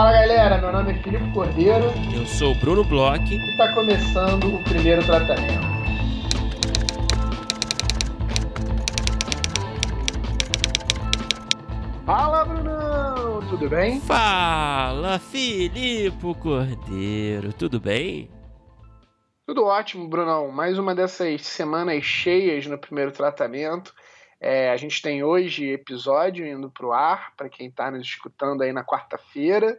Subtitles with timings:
[0.00, 1.84] Fala galera, meu nome é Filipe Cordeiro.
[2.16, 3.22] Eu sou o Bruno Bloch.
[3.22, 5.60] E está começando o primeiro tratamento.
[12.06, 14.00] Fala Brunão, tudo bem?
[14.00, 18.30] Fala Filipe Cordeiro, tudo bem?
[19.46, 20.50] Tudo ótimo, Brunão.
[20.50, 23.92] Mais uma dessas semanas cheias no primeiro tratamento.
[24.40, 28.62] É, a gente tem hoje episódio indo para o ar, para quem está nos escutando
[28.62, 29.78] aí na quarta-feira.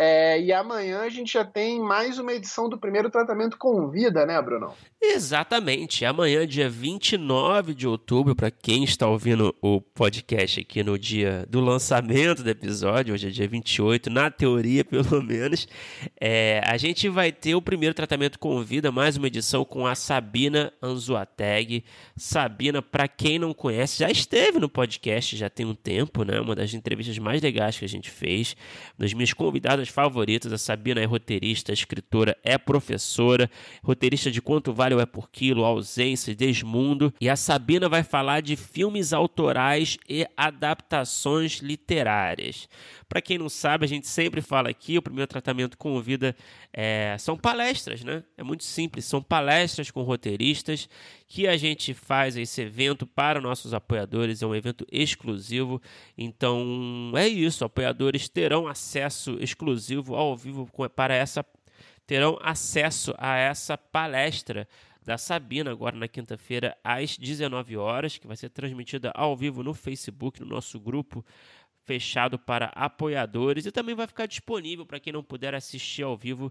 [0.00, 4.24] É, e amanhã a gente já tem mais uma edição do primeiro tratamento com vida,
[4.24, 4.72] né, Brunão?
[5.00, 6.04] Exatamente.
[6.04, 11.60] Amanhã, dia 29 de outubro, para quem está ouvindo o podcast aqui no dia do
[11.60, 15.68] lançamento do episódio, hoje é dia 28, na teoria pelo menos,
[16.20, 19.94] é, a gente vai ter o primeiro tratamento com vida, mais uma edição com a
[19.94, 21.84] Sabina Anzuateg.
[22.16, 26.40] Sabina, para quem não conhece, já esteve no podcast já tem um tempo, né?
[26.40, 28.56] Uma das entrevistas mais legais que a gente fez,
[28.98, 30.52] das minhas convidadas favoritas.
[30.52, 33.48] A Sabina é roteirista, escritora, é professora,
[33.84, 37.12] roteirista de Quanto Vale ou É Por Quilo, Ausência, Desmundo.
[37.20, 42.68] E a Sabina vai falar de filmes autorais e adaptações literárias.
[43.08, 46.36] Para quem não sabe, a gente sempre fala aqui, o primeiro tratamento com vida
[46.72, 48.22] é, são palestras, né?
[48.36, 50.88] É muito simples, são palestras com roteiristas
[51.26, 55.80] que a gente faz esse evento para nossos apoiadores, é um evento exclusivo.
[56.16, 61.44] Então é isso, apoiadores terão acesso exclusivo ao vivo para essa
[62.08, 64.66] terão acesso a essa palestra
[65.04, 69.74] da Sabina agora na quinta-feira às 19 horas, que vai ser transmitida ao vivo no
[69.74, 71.22] Facebook, no nosso grupo
[71.84, 76.50] fechado para apoiadores e também vai ficar disponível para quem não puder assistir ao vivo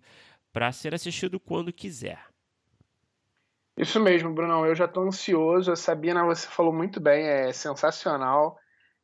[0.54, 2.20] para ser assistido quando quiser.
[3.76, 4.64] Isso mesmo, Brunão.
[4.64, 5.72] Eu já estou ansioso.
[5.72, 8.60] A Sabina, você falou muito bem, é sensacional.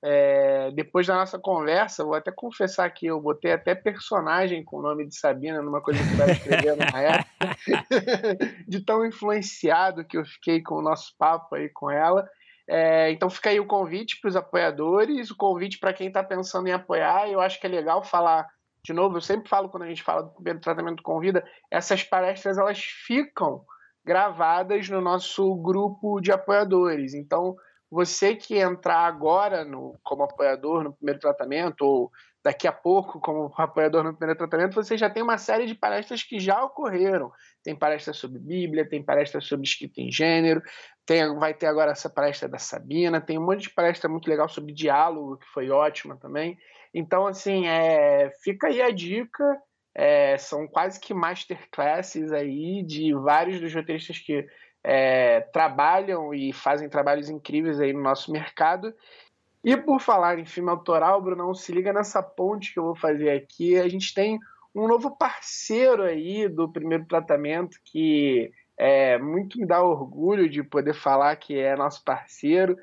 [0.05, 4.81] É, depois da nossa conversa, vou até confessar que eu botei até personagem com o
[4.81, 7.57] nome de Sabina numa coisa que eu estava escrevendo na época,
[8.67, 12.27] de tão influenciado que eu fiquei com o nosso papo aí com ela.
[12.67, 16.67] É, então fica aí o convite para os apoiadores, o convite para quem está pensando
[16.67, 17.29] em apoiar.
[17.29, 18.45] Eu acho que é legal falar
[18.85, 19.15] de novo.
[19.15, 22.79] Eu sempre falo quando a gente fala do primeiro tratamento com vida, essas palestras elas
[22.79, 23.63] ficam
[24.05, 27.13] gravadas no nosso grupo de apoiadores.
[27.13, 27.55] Então
[27.93, 32.11] você que entrar agora no, como apoiador no primeiro tratamento ou
[32.43, 36.23] daqui a pouco, como apoiador no primeiro tratamento, você já tem uma série de palestras
[36.23, 37.31] que já ocorreram.
[37.63, 40.61] Tem palestra sobre Bíblia, tem palestra sobre escrita em gênero,
[41.05, 44.49] tem, vai ter agora essa palestra da Sabina, tem um monte de palestra muito legal
[44.49, 46.57] sobre diálogo, que foi ótima também.
[46.91, 49.43] Então, assim, é, fica aí a dica.
[49.95, 54.43] É, são quase que masterclasses aí de vários dos roteiristas que
[54.83, 58.93] é, trabalham e fazem trabalhos incríveis aí no nosso mercado.
[59.63, 63.29] E por falar em filme autoral, Brunão, se liga nessa ponte que eu vou fazer
[63.29, 63.79] aqui.
[63.79, 64.37] A gente tem
[64.75, 70.93] um novo parceiro aí do primeiro tratamento que é, muito me dá orgulho de poder
[70.93, 72.75] falar que é nosso parceiro,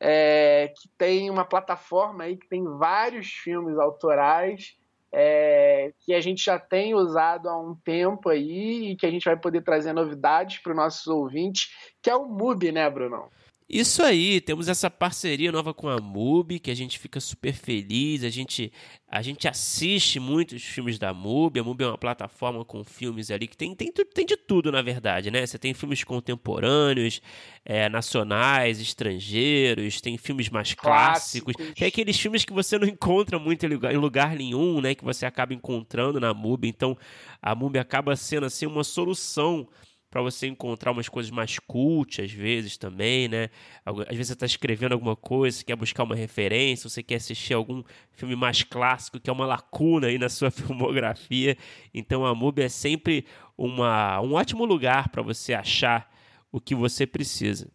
[0.00, 4.76] é, que tem uma plataforma aí que tem vários filmes autorais
[5.14, 9.24] é, que a gente já tem usado há um tempo aí e que a gente
[9.24, 11.68] vai poder trazer novidades para os nossos ouvintes,
[12.02, 13.30] que é o MUBI, né, Brunão?
[13.68, 18.22] Isso aí, temos essa parceria nova com a MUBI, que a gente fica super feliz,
[18.22, 18.70] a gente,
[19.08, 23.48] a gente assiste muitos filmes da MUBI, a MUBI é uma plataforma com filmes ali
[23.48, 25.46] que tem, tem, tem de tudo, na verdade, né?
[25.46, 27.22] Você tem filmes contemporâneos,
[27.64, 33.38] é, nacionais, estrangeiros, tem filmes mais clássicos, clássicos, tem aqueles filmes que você não encontra
[33.38, 34.94] muito em lugar, em lugar nenhum, né?
[34.94, 36.98] Que você acaba encontrando na MUBI, então
[37.40, 39.66] a MUBI acaba sendo assim uma solução
[40.14, 43.50] para você encontrar umas coisas mais cult, às vezes também, né?
[43.84, 47.52] Às vezes você está escrevendo alguma coisa, você quer buscar uma referência, você quer assistir
[47.52, 47.82] algum
[48.12, 51.56] filme mais clássico, que é uma lacuna aí na sua filmografia.
[51.92, 53.26] Então a MUBI é sempre
[53.58, 56.08] uma, um ótimo lugar para você achar
[56.52, 57.68] o que você precisa.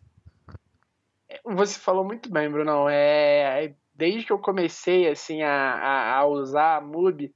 [1.43, 2.87] Você falou muito bem, Bruno.
[2.87, 7.33] É, desde que eu comecei assim a, a, a usar a MUBI,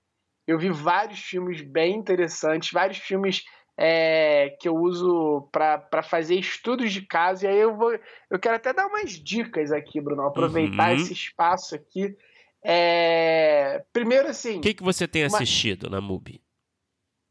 [0.48, 3.44] eu vi vários filmes bem interessantes, vários filmes
[3.78, 7.46] é, que eu uso para fazer estudos de caso.
[7.46, 7.98] E aí eu vou.
[8.30, 10.24] Eu quero até dar umas dicas aqui, Bruno.
[10.24, 10.96] Aproveitar uhum.
[10.96, 12.16] esse espaço aqui.
[12.64, 14.58] É, primeiro, assim.
[14.58, 15.38] O que, que você tem uma...
[15.38, 16.42] assistido na MUBI?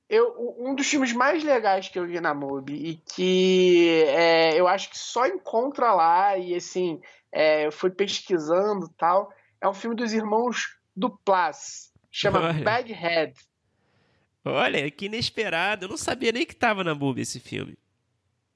[0.08, 4.68] Eu, um dos filmes mais legais que eu vi na MUBI e que é, eu
[4.68, 7.00] acho que só encontra lá, e assim,
[7.32, 13.32] é, eu fui pesquisando tal, é um filme dos irmãos Duplas, chama Baghead.
[14.44, 15.84] Olha, que inesperado.
[15.84, 17.76] Eu não sabia nem que tava na MUBI esse filme.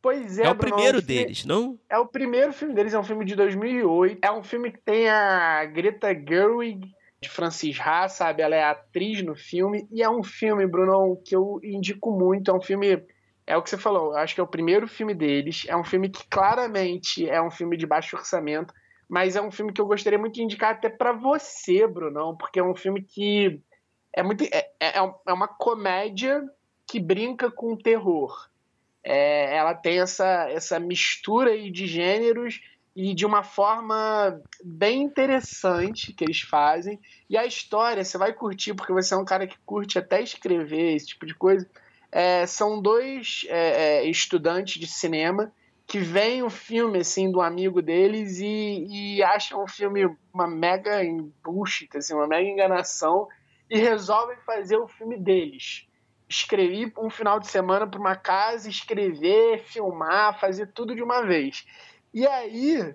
[0.03, 1.79] Pois é, É o Bruno, primeiro deles, não?
[1.89, 4.25] É o primeiro filme deles, é um filme de 2008.
[4.25, 6.95] É um filme que tem a Greta Gerwig,
[7.29, 8.43] Francis Ha, sabe?
[8.43, 9.89] Ela é atriz no filme.
[9.91, 12.51] E é um filme, Bruno, que eu indico muito.
[12.51, 13.03] É um filme.
[13.47, 15.65] É o que você falou, acho que é o primeiro filme deles.
[15.69, 18.75] É um filme que claramente é um filme de baixo orçamento,
[19.09, 22.59] mas é um filme que eu gostaria muito de indicar até para você, Brunão, porque
[22.59, 23.61] é um filme que
[24.17, 24.43] é muito.
[24.45, 26.43] É, é, é uma comédia
[26.87, 28.49] que brinca com terror.
[29.05, 32.61] É, ela tem essa, essa mistura aí de gêneros
[32.95, 36.99] e de uma forma bem interessante que eles fazem.
[37.29, 40.95] E a história, você vai curtir, porque você é um cara que curte até escrever,
[40.95, 41.69] esse tipo de coisa.
[42.11, 45.53] É, são dois é, é estudantes de cinema
[45.87, 51.01] que veem o filme assim do amigo deles e, e acham o filme uma mega
[51.45, 53.29] bullshit, assim, uma mega enganação
[53.71, 55.87] e resolvem fazer o filme deles.
[56.29, 61.67] Escrevi um final de semana para uma casa, escrever, filmar, fazer tudo de uma vez.
[62.13, 62.95] E aí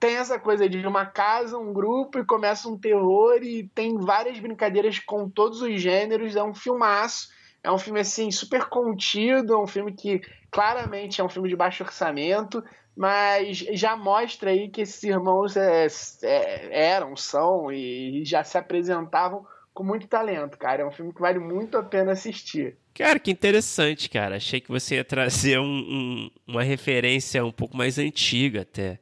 [0.00, 4.38] tem essa coisa de uma casa, um grupo e começa um terror e tem várias
[4.38, 6.36] brincadeiras com todos os gêneros.
[6.36, 7.28] É um filmaço.
[7.62, 10.20] É um filme assim super contido, é um filme que
[10.50, 12.62] claramente é um filme de baixo orçamento,
[12.96, 15.86] mas já mostra aí que esses irmãos é,
[16.22, 20.82] é, eram, são e já se apresentavam com muito talento, cara.
[20.82, 22.76] É um filme que vale muito a pena assistir.
[22.94, 24.36] Cara, que interessante, cara.
[24.36, 28.98] Achei que você ia trazer um, um, uma referência um pouco mais antiga até.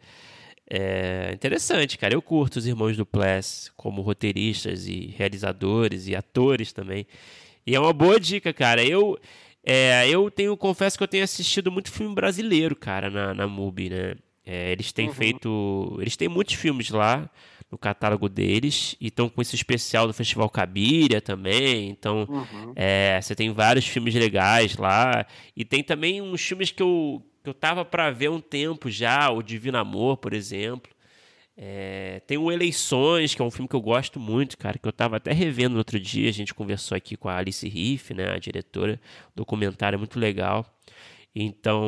[0.69, 2.15] É interessante, cara.
[2.15, 7.07] Eu curto os Irmãos do Pless como roteiristas e realizadores e atores também.
[7.67, 8.85] E é uma boa dica, cara.
[8.85, 9.19] Eu
[9.65, 13.91] é, eu tenho, confesso que eu tenho assistido muito filme brasileiro, cara, na, na MUBI,
[13.91, 14.15] né?
[14.45, 15.15] É, eles têm uhum.
[15.15, 15.99] feito.
[16.01, 17.29] Eles têm muitos filmes lá
[17.71, 18.97] no catálogo deles.
[19.01, 21.89] E estão com esse especial do Festival Cabiria também.
[21.91, 22.73] Então, uhum.
[22.75, 25.27] é, você tem vários filmes legais lá.
[25.57, 29.31] E tem também uns filmes que eu, que eu tava para ver um tempo já,
[29.31, 30.91] o Divino Amor, por exemplo.
[31.63, 34.93] É, tem o Eleições, que é um filme que eu gosto muito, cara, que eu
[34.93, 36.31] tava até revendo no outro dia.
[36.31, 38.99] A gente conversou aqui com a Alice Riff, né, a diretora.
[39.35, 40.67] O documentário é muito legal.
[41.35, 41.85] Então,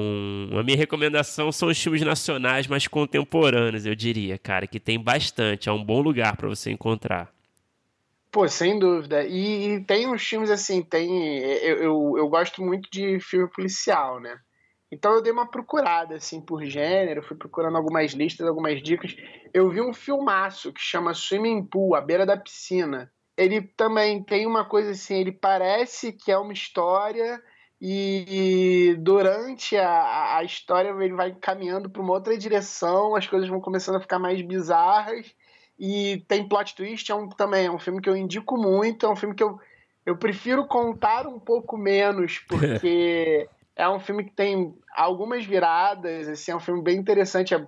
[0.59, 5.69] a minha recomendação são os filmes nacionais mais contemporâneos, eu diria, cara, que tem bastante,
[5.69, 7.33] é um bom lugar para você encontrar.
[8.31, 9.25] Pô, sem dúvida.
[9.25, 11.39] E, e, tem uns filmes assim, tem.
[11.39, 14.39] Eu, eu, eu, gosto muito de filme policial, né?
[14.91, 19.15] Então eu dei uma procurada, assim, por gênero, fui procurando algumas listas, algumas dicas.
[19.53, 23.13] Eu vi um filmaço que chama Swimming Pool, A Beira da Piscina.
[23.37, 27.43] Ele também tem uma coisa assim, ele parece que é uma história
[27.85, 33.61] e durante a, a história ele vai caminhando para uma outra direção, as coisas vão
[33.61, 35.35] começando a ficar mais bizarras.
[35.77, 39.09] E tem plot twist, é um, também é um filme que eu indico muito, é
[39.09, 39.59] um filme que eu,
[40.07, 46.53] eu prefiro contar um pouco menos, porque é um filme que tem algumas viradas, assim,
[46.53, 47.53] é um filme bem interessante.
[47.53, 47.67] É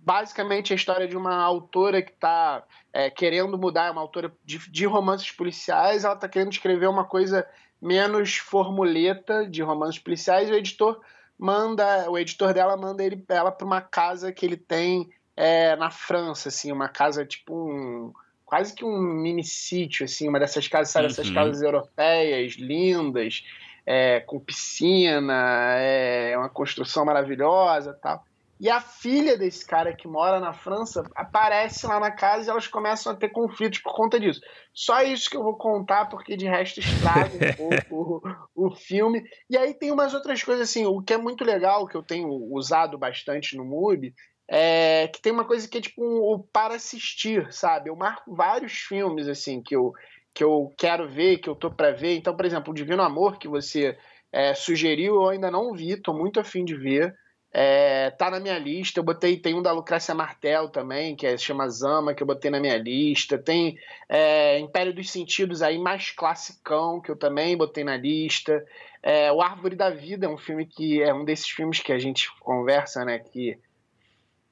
[0.00, 4.58] basicamente a história de uma autora que está é, querendo mudar, é uma autora de,
[4.68, 7.46] de romances policiais, ela está querendo escrever uma coisa
[7.84, 10.98] menos formuleta de romances policiais, o editor
[11.38, 15.90] manda, o editor dela manda ele, ela para uma casa que ele tem é, na
[15.90, 18.10] França, assim, uma casa tipo um
[18.46, 21.34] quase que um mini sítio, assim, uma dessas casas, sabe, essas uhum.
[21.34, 23.44] casas europeias lindas,
[23.84, 28.24] é, com piscina, é uma construção maravilhosa, tal.
[28.60, 32.68] E a filha desse cara que mora na França aparece lá na casa e elas
[32.68, 34.40] começam a ter conflitos por conta disso.
[34.72, 37.56] Só isso que eu vou contar, porque de resto estraga um
[37.88, 38.22] pouco
[38.54, 39.24] o, o filme.
[39.50, 42.28] E aí tem umas outras coisas assim, o que é muito legal, que eu tenho
[42.52, 44.14] usado bastante no MUBI,
[44.48, 47.90] é que tem uma coisa que é tipo o um, para assistir, sabe?
[47.90, 49.92] Eu marco vários filmes assim que eu,
[50.34, 52.16] que eu quero ver, que eu tô para ver.
[52.16, 53.96] Então, por exemplo, o Divino Amor, que você
[54.32, 57.14] é, sugeriu, eu ainda não vi, tô muito afim de ver.
[57.56, 58.98] É, tá na minha lista.
[58.98, 62.50] Eu botei, tem um da Lucrécia Martel também, que é, chama Zama, que eu botei
[62.50, 63.38] na minha lista.
[63.38, 68.66] Tem é, Império dos Sentidos aí, mais classicão, que eu também botei na lista.
[69.00, 71.98] É, o Árvore da Vida é um filme que é um desses filmes que a
[71.98, 73.20] gente conversa, né?
[73.20, 73.56] Que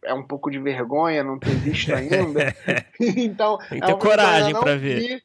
[0.04, 2.54] é um pouco de vergonha não ter visto ainda.
[3.00, 5.24] então, tem que ter é coragem para ver.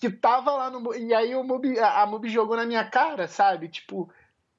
[0.00, 0.94] Que tava lá no.
[0.94, 3.66] E aí o Mubi, a Mubi jogou na minha cara, sabe?
[3.66, 4.08] Tipo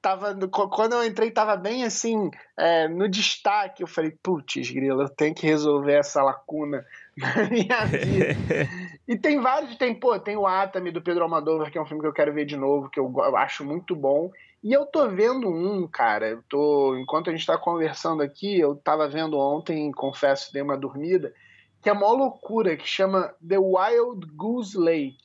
[0.00, 0.36] tava
[0.70, 3.82] quando eu entrei tava bem assim é, no destaque.
[3.82, 6.84] Eu falei putz grilo eu tenho que resolver essa lacuna
[7.16, 8.36] na minha vida.
[9.08, 12.02] E tem vários tem pô tem o Atami do Pedro Almodóvar que é um filme
[12.02, 14.30] que eu quero ver de novo que eu, eu acho muito bom.
[14.62, 18.76] E eu tô vendo um cara eu tô enquanto a gente tá conversando aqui eu
[18.76, 21.32] tava vendo ontem confesso dei uma dormida
[21.80, 25.16] que é uma loucura que chama The Wild Goose Lake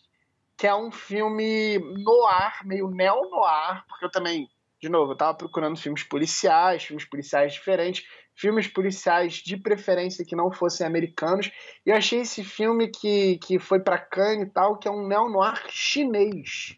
[0.58, 4.48] que é um filme no ar, meio neo-noir, porque eu também
[4.84, 10.36] de novo, eu tava procurando filmes policiais, filmes policiais diferentes, filmes policiais de preferência que
[10.36, 11.50] não fossem americanos,
[11.86, 15.08] e eu achei esse filme que, que foi para Cannes e tal, que é um
[15.08, 16.78] neo-noir chinês.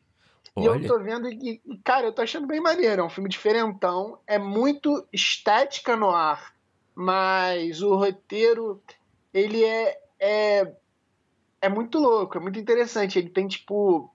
[0.56, 0.64] Olha.
[0.64, 4.20] E eu tô vendo e, cara, eu tô achando bem maneiro, é um filme diferentão,
[4.28, 6.54] é muito estética no ar,
[6.94, 8.80] mas o roteiro,
[9.34, 10.72] ele é, é,
[11.60, 14.15] é muito louco, é muito interessante, ele tem, tipo,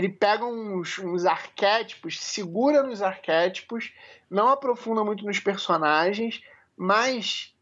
[0.00, 3.92] ele pega uns, uns arquétipos, segura nos arquétipos,
[4.30, 6.40] não aprofunda muito nos personagens,
[6.76, 7.54] mas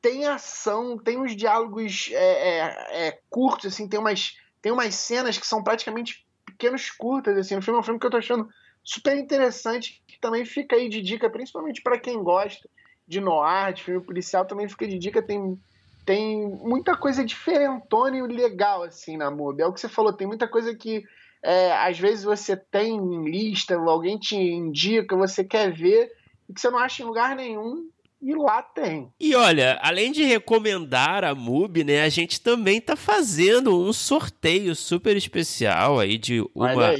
[0.00, 5.38] tem ação, tem uns diálogos é, é, é, curtos, assim, tem umas, tem umas cenas
[5.38, 8.48] que são praticamente pequenos curtas, assim, o filme é um filme que eu tô achando
[8.82, 12.68] super interessante, que também fica aí de dica, principalmente para quem gosta
[13.06, 15.56] de noir, de filme policial, também fica de dica, tem
[16.04, 19.62] tem muita coisa diferentona e legal, assim, na MUBI.
[19.62, 21.04] É o que você falou, tem muita coisa que
[21.42, 26.12] é, às vezes você tem em lista, alguém te indica, você quer ver,
[26.48, 27.88] e que você não acha em lugar nenhum,
[28.22, 29.12] e lá tem.
[29.18, 34.76] E olha, além de recomendar a MUBI, né, a gente também tá fazendo um sorteio
[34.76, 36.92] super especial aí de uma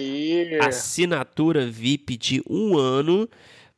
[0.66, 3.28] assinatura VIP de um ano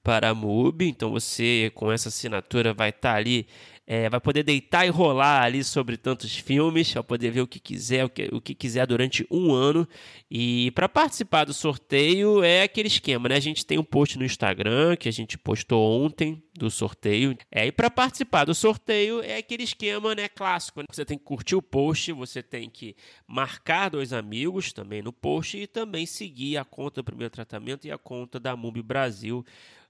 [0.02, 0.88] para a MUBI.
[0.88, 3.46] Então você, com essa assinatura, vai estar tá ali
[3.86, 7.60] é, vai poder deitar e rolar ali sobre tantos filmes, vai poder ver o que
[7.60, 9.86] quiser, o que, o que quiser durante um ano.
[10.30, 13.36] E para participar do sorteio é aquele esquema, né?
[13.36, 17.36] A gente tem um post no Instagram que a gente postou ontem do sorteio.
[17.50, 20.80] É, e para participar do sorteio é aquele esquema, né, clássico.
[20.80, 20.86] Né?
[20.90, 25.58] Você tem que curtir o post, você tem que marcar dois amigos também no post
[25.58, 29.44] e também seguir a conta do primeiro tratamento e a conta da MUBI Brasil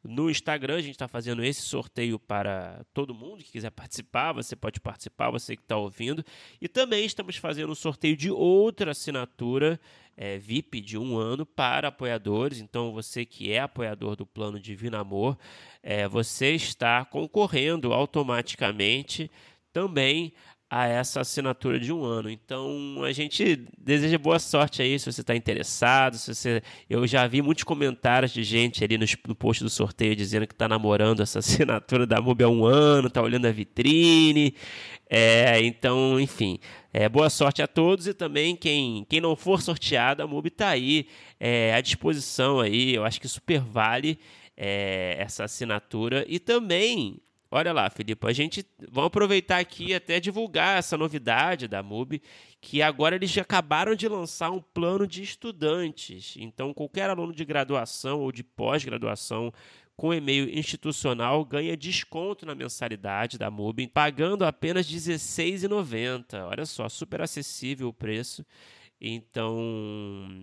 [0.04, 4.32] no Instagram, a gente está fazendo esse sorteio para todo mundo que quiser participar.
[4.32, 6.22] Você pode participar, você que está ouvindo.
[6.60, 9.80] E também estamos fazendo um sorteio de outra assinatura
[10.16, 12.60] é, VIP de um ano para apoiadores.
[12.60, 15.38] Então, você que é apoiador do plano Divino Amor,
[15.82, 19.30] é, você está concorrendo automaticamente
[19.72, 20.32] também
[20.74, 22.28] a essa assinatura de um ano.
[22.28, 26.18] Então a gente deseja boa sorte aí se você está interessado.
[26.18, 30.48] Se você, eu já vi muitos comentários de gente ali no, post do sorteio dizendo
[30.48, 34.52] que está namorando essa assinatura da MUBI há um ano, está olhando a vitrine.
[35.08, 36.58] É, então, enfim,
[36.92, 40.70] é, boa sorte a todos e também quem, quem não for sorteado, a MUBI está
[40.70, 41.06] aí
[41.38, 42.96] é, à disposição aí.
[42.96, 44.18] Eu acho que super vale
[44.56, 47.20] é, essa assinatura e também
[47.56, 52.20] Olha lá, Felipe, a gente vamos aproveitar aqui até divulgar essa novidade da MUB,
[52.60, 56.34] que agora eles já acabaram de lançar um plano de estudantes.
[56.36, 59.52] Então, qualquer aluno de graduação ou de pós-graduação
[59.96, 66.48] com e-mail institucional ganha desconto na mensalidade da MUB, pagando apenas R$ 16,90.
[66.48, 68.44] Olha só, super acessível o preço.
[69.00, 70.34] Então,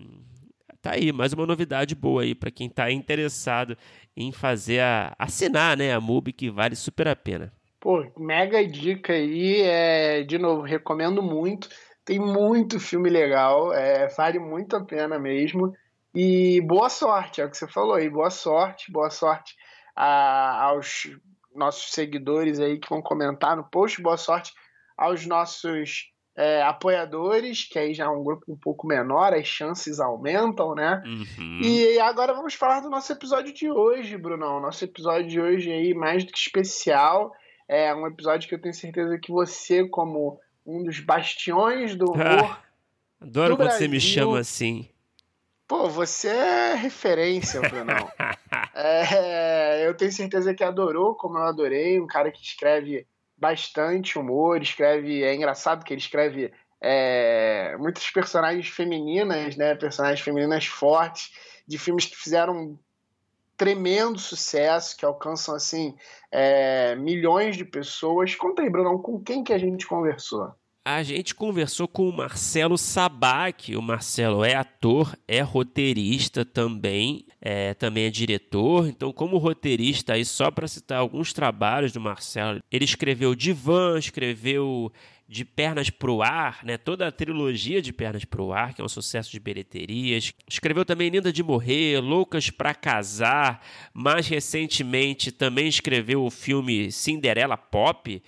[0.82, 3.78] tá aí, mais uma novidade boa aí para quem está interessado
[4.16, 7.52] em fazer a assinar, né, a MUBI, que vale super a pena.
[7.78, 11.68] Pô, mega dica aí, é, de novo, recomendo muito.
[12.04, 15.72] Tem muito filme legal, é, vale muito a pena mesmo.
[16.12, 19.54] E boa sorte, é o que você falou aí, boa sorte, boa sorte
[19.96, 21.16] a, aos
[21.54, 24.52] nossos seguidores aí que vão comentar no post, boa sorte
[24.96, 30.00] aos nossos é, apoiadores, que aí já é um grupo um pouco menor, as chances
[30.00, 31.02] aumentam, né?
[31.04, 31.60] Uhum.
[31.62, 34.60] E agora vamos falar do nosso episódio de hoje, Brunão.
[34.60, 37.32] Nosso episódio de hoje aí, mais do que especial,
[37.68, 42.24] é um episódio que eu tenho certeza que você, como um dos bastiões do humor.
[42.24, 42.62] Ah,
[43.20, 44.88] adoro do quando Brasil, você me chama assim.
[45.68, 48.10] Pô, você é referência, Brunão.
[48.74, 53.06] é, eu tenho certeza que adorou, como eu adorei, um cara que escreve
[53.42, 55.24] bastante humor, escreve.
[55.24, 59.74] É engraçado que ele escreve é, muitas personagens femininas, né?
[59.74, 61.32] Personagens femininas fortes,
[61.66, 62.78] de filmes que fizeram
[63.56, 65.96] tremendo sucesso, que alcançam assim
[66.30, 68.36] é, milhões de pessoas.
[68.36, 70.54] Conta aí, Bruno, com quem que a gente conversou?
[70.84, 73.76] A gente conversou com o Marcelo Sabac.
[73.76, 78.88] O Marcelo é ator, é roteirista também, é, também é diretor.
[78.88, 84.92] Então, como roteirista, aí só para citar alguns trabalhos do Marcelo, ele escreveu Divan, escreveu
[85.28, 86.76] De Pernas pro Ar, né?
[86.76, 90.32] toda a trilogia de Pernas pro Ar, que é um sucesso de bilheterias.
[90.48, 93.64] Escreveu também Linda de Morrer, Loucas para Casar.
[93.94, 98.20] Mais recentemente também escreveu o filme Cinderela Pop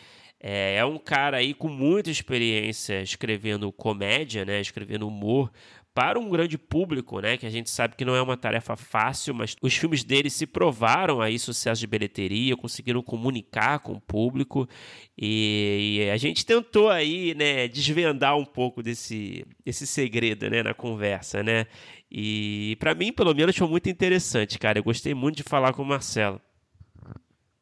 [0.47, 4.61] é, é um cara aí com muita experiência escrevendo comédia, né?
[4.61, 5.51] Escrevendo humor
[5.95, 7.39] para um grande público, né?
[7.39, 10.47] Que a gente sabe que não é uma tarefa fácil, mas os filmes dele se
[10.47, 14.69] provaram aí sucesso de bilheteria, conseguiram comunicar com o público
[15.17, 20.75] e, e a gente tentou aí, né, desvendar um pouco desse, desse segredo, né, na
[20.75, 21.67] conversa, né?
[22.11, 24.79] E para mim, pelo menos, foi muito interessante, cara.
[24.79, 26.39] Eu gostei muito de falar com o Marcelo.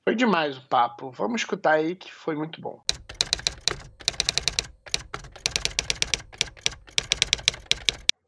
[0.04, 1.12] Foi demais o papo.
[1.12, 2.80] Vamos escutar aí que foi muito bom.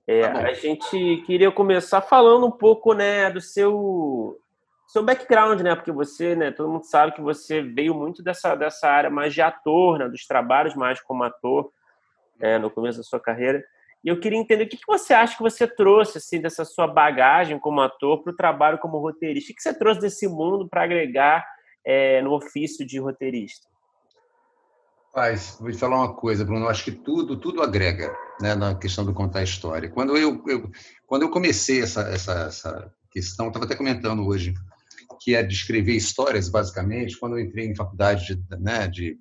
[0.07, 4.39] É, tá a gente queria começar falando um pouco, né, do seu
[4.87, 5.75] seu background, né?
[5.75, 9.43] Porque você, né, todo mundo sabe que você veio muito dessa, dessa área mais de
[9.43, 11.73] ator, né, dos trabalhos mais como ator
[12.39, 13.65] é, no começo da sua carreira.
[14.05, 16.87] E eu queria entender o que, que você acha que você trouxe assim dessa sua
[16.87, 19.47] bagagem como ator para o trabalho como roteirista.
[19.47, 21.45] O que, que você trouxe desse mundo para agregar
[21.85, 23.69] é, no ofício de roteirista?
[25.15, 26.65] Paz, vou te falar uma coisa, Bruno.
[26.65, 29.89] Eu acho que tudo, tudo agrega, né, na questão do contar história.
[29.89, 30.71] Quando eu, eu
[31.07, 34.55] quando eu comecei essa, essa, essa questão, estava até comentando hoje,
[35.21, 37.17] que é de escrever histórias, basicamente.
[37.17, 39.17] Quando eu entrei em faculdade de, né, de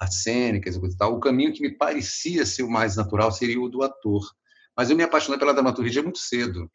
[0.00, 3.68] artes cênicas e tal, o caminho que me parecia ser o mais natural seria o
[3.68, 4.24] do ator.
[4.76, 6.68] Mas eu me apaixonei pela dramaturgia muito cedo,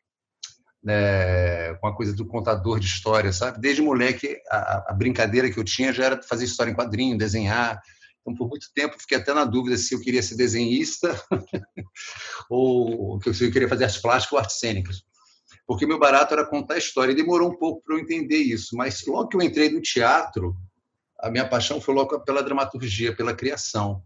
[0.84, 3.60] né, com a coisa do contador de histórias, sabe?
[3.60, 7.82] Desde moleque, a, a brincadeira que eu tinha já era fazer história em quadrinho, desenhar
[8.24, 11.14] então, por muito tempo, fiquei até na dúvida se eu queria ser desenhista
[12.50, 15.04] ou se eu queria fazer artes plásticas ou artes cênicas.
[15.68, 17.12] Porque meu barato era contar história.
[17.12, 18.76] E demorou um pouco para eu entender isso.
[18.78, 20.56] Mas logo que eu entrei no teatro,
[21.20, 24.02] a minha paixão foi logo pela dramaturgia, pela criação.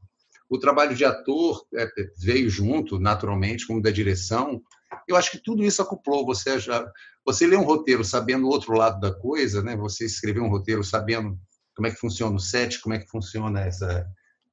[0.49, 1.87] O trabalho de ator é,
[2.19, 4.61] veio junto, naturalmente, como da direção.
[5.07, 6.25] Eu acho que tudo isso acoplou.
[6.25, 6.89] Você já,
[7.25, 9.75] você lê um roteiro sabendo o outro lado da coisa, né?
[9.75, 11.37] Você escrever um roteiro sabendo
[11.75, 14.07] como é que funciona o set, como é que funciona essa,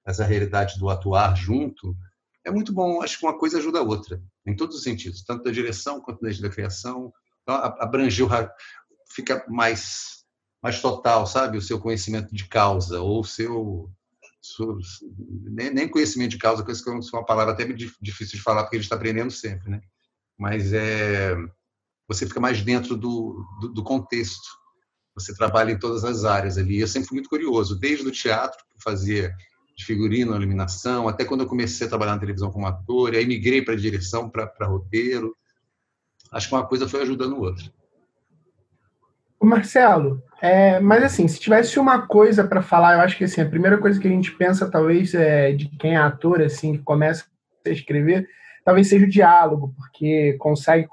[0.07, 1.97] essa realidade do atuar junto,
[2.45, 3.03] é muito bom.
[3.03, 6.21] Acho que uma coisa ajuda a outra, em todos os sentidos, tanto da direção quanto
[6.21, 7.12] da criação.
[7.43, 8.29] Então, abrangeu,
[9.11, 10.25] fica mais,
[10.62, 11.57] mais total, sabe?
[11.57, 13.88] O seu conhecimento de causa, ou o seu.
[15.50, 18.87] nem, conhecimento de causa, que é uma palavra até difícil de falar, porque a gente
[18.87, 19.81] está aprendendo sempre, né?
[20.38, 21.37] Mas é,
[22.09, 24.64] você fica mais dentro do, do, do contexto
[25.14, 26.81] você trabalha em todas as áreas ali.
[26.81, 29.33] Eu sempre fui muito curioso, desde o teatro, que fazia
[29.76, 33.26] de figurino, iluminação, até quando eu comecei a trabalhar na televisão como ator, e aí
[33.26, 35.37] migrei para direção, para roteiro.
[36.32, 37.65] Acho que uma coisa foi ajudando a outra.
[39.43, 43.49] Marcelo, é, mas assim, se tivesse uma coisa para falar, eu acho que assim, a
[43.49, 47.26] primeira coisa que a gente pensa, talvez, é de quem é ator, assim, que começa
[47.67, 48.26] a escrever,
[48.65, 50.89] talvez seja o diálogo, porque consegue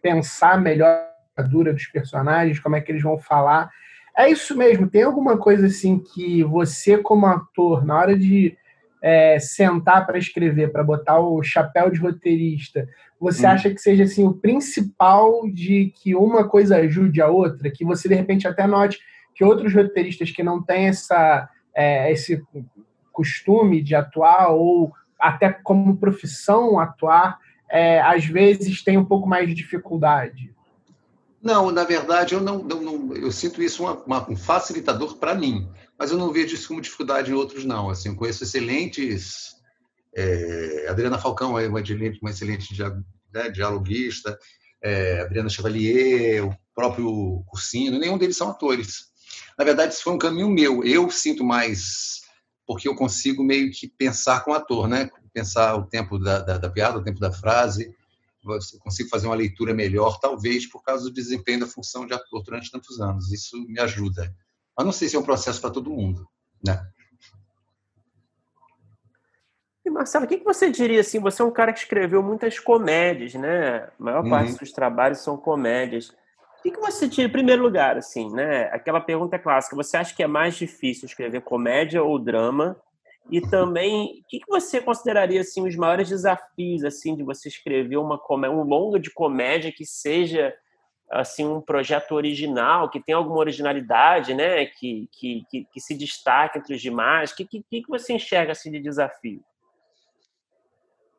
[0.00, 1.10] pensar melhor
[1.48, 3.70] dura dos personagens, como é que eles vão falar.
[4.16, 8.56] É isso mesmo, tem alguma coisa assim que você, como ator, na hora de
[9.02, 12.86] é, sentar para escrever, para botar o chapéu de roteirista,
[13.18, 13.50] você hum.
[13.50, 18.08] acha que seja assim o principal de que uma coisa ajude a outra, que você
[18.08, 18.98] de repente até note
[19.34, 22.42] que outros roteiristas que não têm essa, é, esse
[23.12, 27.38] costume de atuar ou até como profissão atuar,
[27.70, 30.52] é, às vezes tem um pouco mais de dificuldade?
[31.42, 35.34] Não, na verdade, eu não, não, não eu sinto isso uma, uma, um facilitador para
[35.34, 37.88] mim, mas eu não vejo isso como dificuldade em outros, não.
[37.88, 39.54] Assim, conheço excelentes.
[40.14, 42.76] É, Adriana Falcão é uma excelente, uma excelente
[43.32, 44.36] né, dialoguista,
[44.82, 49.10] é, Adriana Chevalier, o próprio Cursino, nenhum deles são atores.
[49.56, 50.84] Na verdade, isso foi um caminho meu.
[50.84, 52.19] Eu sinto mais
[52.70, 55.10] porque eu consigo meio que pensar com o ator, né?
[55.32, 57.92] Pensar o tempo da, da, da piada, o tempo da frase,
[58.78, 62.70] consigo fazer uma leitura melhor, talvez por causa do desempenho da função de ator durante
[62.70, 63.32] tantos anos.
[63.32, 64.32] Isso me ajuda.
[64.78, 66.28] Mas não sei se é um processo para todo mundo,
[66.64, 66.80] né?
[69.84, 71.18] E Marcelo, o que você diria assim?
[71.18, 73.78] Você é um cara que escreveu muitas comédias, né?
[73.78, 74.50] A maior parte uhum.
[74.50, 76.14] dos seus trabalhos são comédias.
[76.60, 78.64] O que você diria em primeiro lugar, assim, né?
[78.72, 79.74] Aquela pergunta clássica.
[79.76, 82.76] Você acha que é mais difícil escrever comédia ou drama?
[83.30, 88.20] E também, o que, você consideraria assim os maiores desafios assim de você escrever uma
[88.50, 90.54] um longa de comédia que seja
[91.10, 96.58] assim um projeto original, que tenha alguma originalidade, né, que, que, que, que se destaque
[96.58, 97.30] entre os demais?
[97.30, 99.42] O que, que, que você enxerga assim de desafio?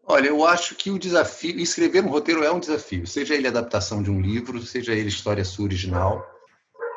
[0.07, 4.01] Olha, eu acho que o desafio, escrever um roteiro é um desafio, seja ele adaptação
[4.01, 6.31] de um livro, seja ele história sua original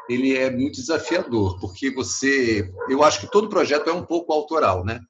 [0.08, 4.84] ele é muito desafiador, porque você, eu acho que todo projeto é um pouco autoral,
[4.84, 5.00] né?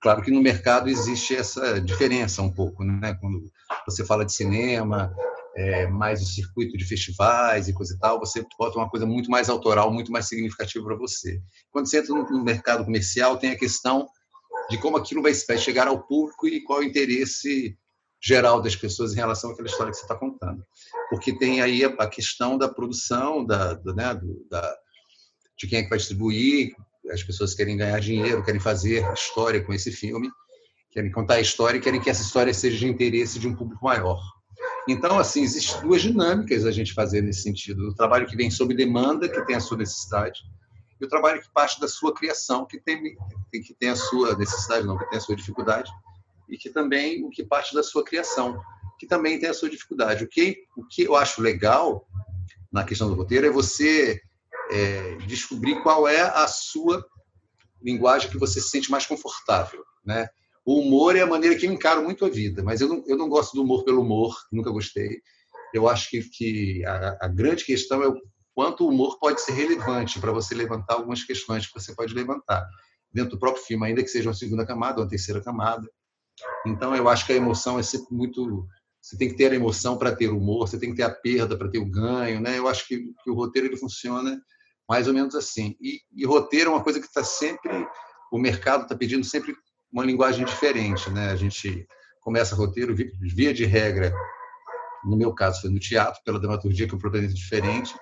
[0.00, 3.14] Claro que no mercado existe essa diferença um pouco, né?
[3.20, 3.50] Quando
[3.86, 5.14] você fala de cinema,
[5.56, 9.30] é, mais o circuito de festivais e coisa e tal, você bota uma coisa muito
[9.30, 11.40] mais autoral, muito mais significativa para você.
[11.70, 14.06] Quando você entra no mercado comercial, tem a questão
[14.70, 17.76] de como aquilo vai, chegar ao público e qual o interesse
[18.22, 20.64] geral das pessoas em relação àquela história que você está contando.
[21.10, 24.76] Porque tem aí a questão da produção, da, do, né, do, da,
[25.58, 26.74] de quem é que vai distribuir,
[27.10, 30.28] as pessoas querem ganhar dinheiro, querem fazer história com esse filme,
[30.90, 33.84] querem contar a história e querem que essa história seja de interesse de um público
[33.84, 34.20] maior.
[34.88, 37.88] Então, assim, existem duas dinâmicas a gente fazer nesse sentido.
[37.88, 40.40] O trabalho que vem sob demanda, que tem a sua necessidade,
[41.00, 43.16] e o trabalho que parte da sua criação, que tem,
[43.52, 45.90] que tem a sua necessidade, não, que tem a sua dificuldade,
[46.48, 48.60] e que também o que parte da sua criação,
[48.98, 50.24] que também tem a sua dificuldade.
[50.24, 52.06] O que, o que eu acho legal
[52.72, 54.20] na questão do roteiro é você
[54.70, 57.04] é, descobrir qual é a sua
[57.82, 60.28] linguagem que você se sente mais confortável, né?
[60.64, 63.16] O humor é a maneira que eu encaro muito a vida, mas eu não, eu
[63.16, 65.20] não gosto do humor pelo humor, nunca gostei.
[65.72, 68.20] Eu acho que, que a, a grande questão é o
[68.56, 72.66] quanto o humor pode ser relevante para você levantar algumas questões que você pode levantar
[73.12, 75.86] dentro do próprio filme, ainda que seja uma segunda camada ou uma terceira camada.
[76.66, 78.66] Então, eu acho que a emoção é sempre muito.
[78.98, 81.54] Você tem que ter a emoção para ter humor, você tem que ter a perda
[81.56, 82.58] para ter o ganho, né?
[82.58, 84.40] Eu acho que, que, o roteiro ele funciona
[84.88, 85.76] mais ou menos assim.
[85.78, 87.86] E, e roteiro é uma coisa que está sempre.
[88.32, 89.54] O mercado está pedindo sempre
[89.92, 91.30] uma linguagem diferente, né?
[91.30, 91.86] A gente
[92.22, 94.14] começa roteiro via de regra,
[95.04, 97.94] no meu caso foi no teatro, pela dramaturgia que é um protagonista diferente,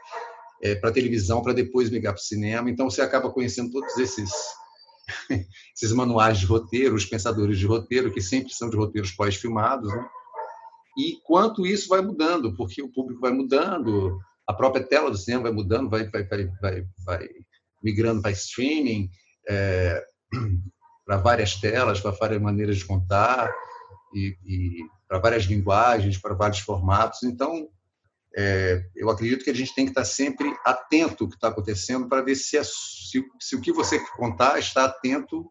[0.64, 2.70] é, para televisão, para depois migrar para o cinema.
[2.70, 4.30] Então você acaba conhecendo todos esses
[5.76, 10.08] esses manuais de roteiro, os pensadores de roteiro, que sempre são de roteiros pós-filmados, né?
[10.96, 15.42] E quanto isso vai mudando, porque o público vai mudando, a própria tela do cinema
[15.42, 17.28] vai mudando, vai, vai, vai, vai, vai
[17.82, 19.10] migrando para streaming,
[19.46, 20.02] é,
[21.04, 23.52] para várias telas, para várias maneiras de contar,
[24.14, 27.24] e, e para várias linguagens, para vários formatos.
[27.24, 27.68] Então,
[28.36, 32.08] é, eu acredito que a gente tem que estar sempre atento ao que está acontecendo
[32.08, 35.50] para ver se, se, se, o que você contar está atento,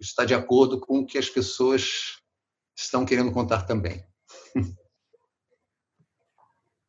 [0.00, 2.20] está de acordo com o que as pessoas
[2.76, 4.04] estão querendo contar também.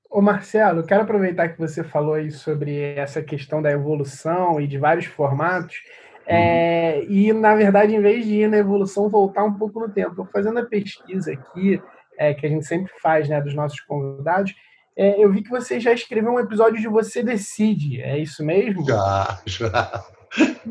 [0.09, 4.77] Ô Marcelo, quero aproveitar que você falou aí sobre essa questão da evolução e de
[4.77, 5.77] vários formatos
[6.25, 10.27] é, e, na verdade, em vez de ir na evolução, voltar um pouco no tempo.
[10.31, 11.81] fazendo a pesquisa aqui,
[12.21, 14.53] é, que a gente sempre faz né, dos nossos convidados,
[14.95, 18.85] é, eu vi que você já escreveu um episódio de Você Decide, é isso mesmo?
[18.85, 20.05] Já, já.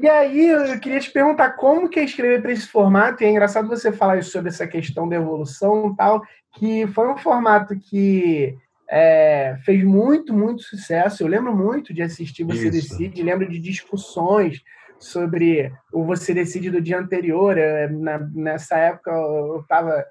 [0.00, 3.30] E aí eu queria te perguntar como que é escrever para esse formato, e é
[3.30, 6.22] engraçado você falar isso sobre essa questão da evolução e tal,
[6.54, 8.56] que foi um formato que
[8.88, 11.22] é, fez muito, muito sucesso.
[11.22, 12.70] Eu lembro muito de assistir Você isso.
[12.70, 14.62] Decide, lembro de discussões
[15.00, 17.56] sobre o Você Decide do dia anterior.
[17.90, 20.04] Na, nessa época eu estava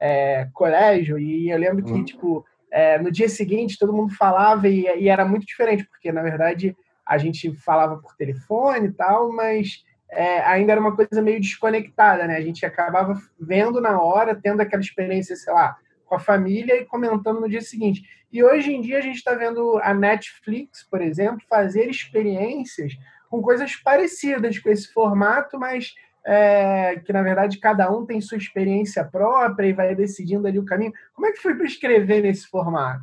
[0.00, 2.04] é, colégio e eu lembro que, uhum.
[2.04, 6.22] tipo, é, no dia seguinte todo mundo falava e, e, era muito diferente, porque, na
[6.22, 11.40] verdade, a gente falava por telefone e tal, mas é, ainda era uma coisa meio
[11.40, 12.36] desconectada, né?
[12.36, 16.84] A gente acabava vendo na hora, tendo aquela experiência, sei lá, com a família e
[16.84, 18.02] comentando no dia seguinte.
[18.30, 22.92] E hoje em dia a gente está vendo a Netflix, por exemplo, fazer experiências
[23.30, 25.94] com coisas parecidas com esse formato, mas
[26.30, 30.64] é, que na verdade cada um tem sua experiência própria e vai decidindo ali o
[30.64, 30.92] caminho.
[31.14, 33.02] Como é que foi para escrever nesse formato?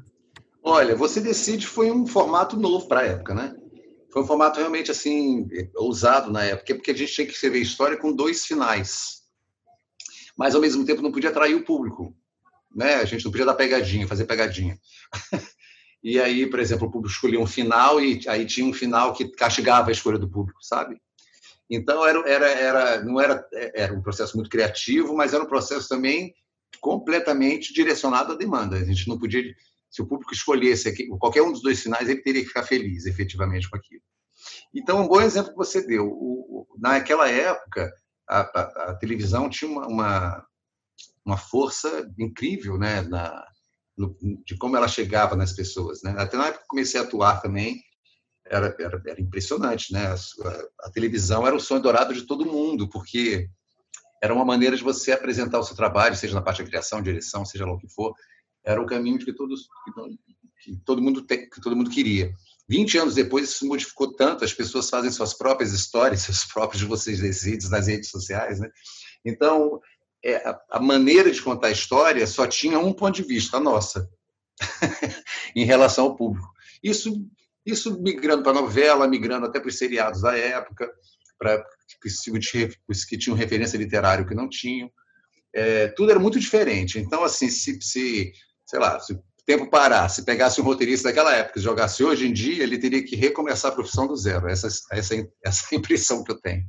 [0.62, 3.56] Olha, você decide foi um formato novo para a época, né?
[4.14, 7.98] Foi um formato realmente assim ousado na época, porque a gente tinha que escrever história
[7.98, 9.24] com dois finais,
[10.38, 12.16] mas ao mesmo tempo não podia atrair o público,
[12.76, 12.96] né?
[12.96, 14.78] A gente não podia dar pegadinha, fazer pegadinha.
[16.08, 19.28] E aí, por exemplo, o público escolhia um final e aí tinha um final que
[19.28, 21.02] castigava a escolha do público, sabe?
[21.70, 25.88] Então era, era, era não era era um processo muito criativo, mas era um processo
[25.88, 26.34] também
[26.80, 28.76] completamente direcionado à demanda.
[28.76, 29.42] A gente não podia,
[29.90, 33.06] se o público escolhesse aqui, qualquer um dos dois finais, ele teria que ficar feliz,
[33.06, 34.02] efetivamente, com aquilo.
[34.74, 36.08] Então, um bom exemplo que você deu.
[36.08, 37.92] O, naquela época,
[38.28, 40.46] a, a, a televisão tinha uma, uma,
[41.26, 43.46] uma, força incrível, né, na,
[43.98, 46.04] no, de como ela chegava nas pessoas.
[46.04, 46.14] Né?
[46.18, 47.82] Até na época que comecei a atuar também,
[48.46, 49.92] era, era, era impressionante.
[49.92, 50.06] Né?
[50.06, 53.50] A, a, televisão era o sonho dourado de todo mundo, porque
[54.22, 57.46] era uma maneira de você apresentar o seu trabalho, seja na parte da criação, direção,
[57.46, 58.14] seja lá o que for,
[58.64, 62.34] era o caminho que, todos, que, que todo, mundo te, que todo mundo queria.
[62.68, 67.20] 20 anos depois, isso modificou tanto, as pessoas fazem suas próprias histórias, seus próprios vocês
[67.20, 68.60] decidem nas redes sociais.
[68.60, 68.70] Né?
[69.24, 69.80] Então,
[70.24, 73.60] é, a, a, maneira de contar a história só tinha um ponto de vista, a
[73.60, 74.10] nossa,
[75.56, 76.52] em relação ao público.
[76.84, 77.24] Isso,
[77.66, 80.92] isso migrando para a novela, migrando até para os seriados da época,
[81.38, 81.66] para
[82.90, 84.90] os que tinham referência literária que não tinham.
[85.54, 87.00] É, tudo era muito diferente.
[87.00, 88.32] Então, assim, se, se
[88.66, 92.28] sei lá, se o tempo parar, se pegasse um roteirista daquela época e jogasse hoje
[92.28, 94.50] em dia, ele teria que recomeçar a profissão do zero.
[94.50, 96.64] Essa, essa, essa é a impressão que eu tenho.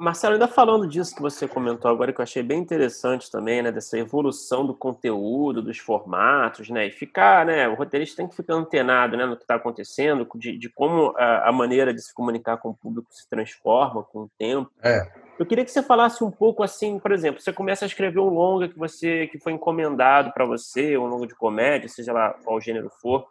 [0.00, 3.70] Marcelo, ainda falando disso que você comentou agora, que eu achei bem interessante também, né,
[3.70, 8.54] dessa evolução do conteúdo, dos formatos, né, e ficar, né, o roteirista tem que ficar
[8.54, 12.56] antenado, né, no que está acontecendo, de, de como a, a, maneira de se comunicar
[12.56, 14.70] com o público se transforma com o tempo.
[14.82, 15.06] É.
[15.38, 18.30] Eu queria que você falasse um pouco assim, por exemplo, você começa a escrever um
[18.30, 22.58] longa que você que foi encomendado para você, um longa de comédia, seja lá qual
[22.58, 23.26] gênero for.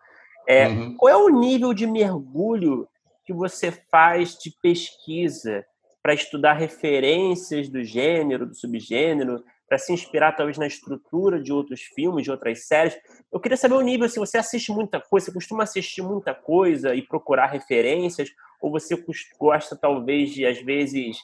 [0.48, 0.96] É, uhum.
[0.96, 2.88] Qual é o nível de mergulho
[3.26, 5.66] que você faz de pesquisa?
[6.02, 11.82] Para estudar referências do gênero, do subgênero, para se inspirar talvez na estrutura de outros
[11.82, 12.98] filmes, de outras séries.
[13.32, 16.96] Eu queria saber o nível, se você assiste muita coisa, você costuma assistir muita coisa
[16.96, 19.02] e procurar referências, ou você
[19.38, 21.18] gosta talvez de, às vezes,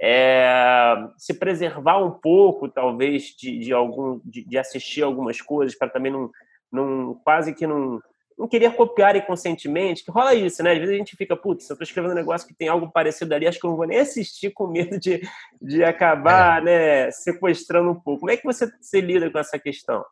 [0.00, 5.90] é, se preservar um pouco, talvez, de, de algum, de, de assistir algumas coisas, para
[5.90, 6.30] também não,
[6.70, 8.00] não quase que não
[8.38, 10.72] não querer copiar inconscientemente, que rola isso, né?
[10.72, 13.34] Às vezes a gente fica, putz, eu tô escrevendo um negócio que tem algo parecido
[13.34, 15.20] ali, acho que eu não vou nem assistir com medo de,
[15.60, 16.64] de acabar, é.
[16.64, 18.20] né, sequestrando um pouco.
[18.20, 20.04] Como é que você se lida com essa questão?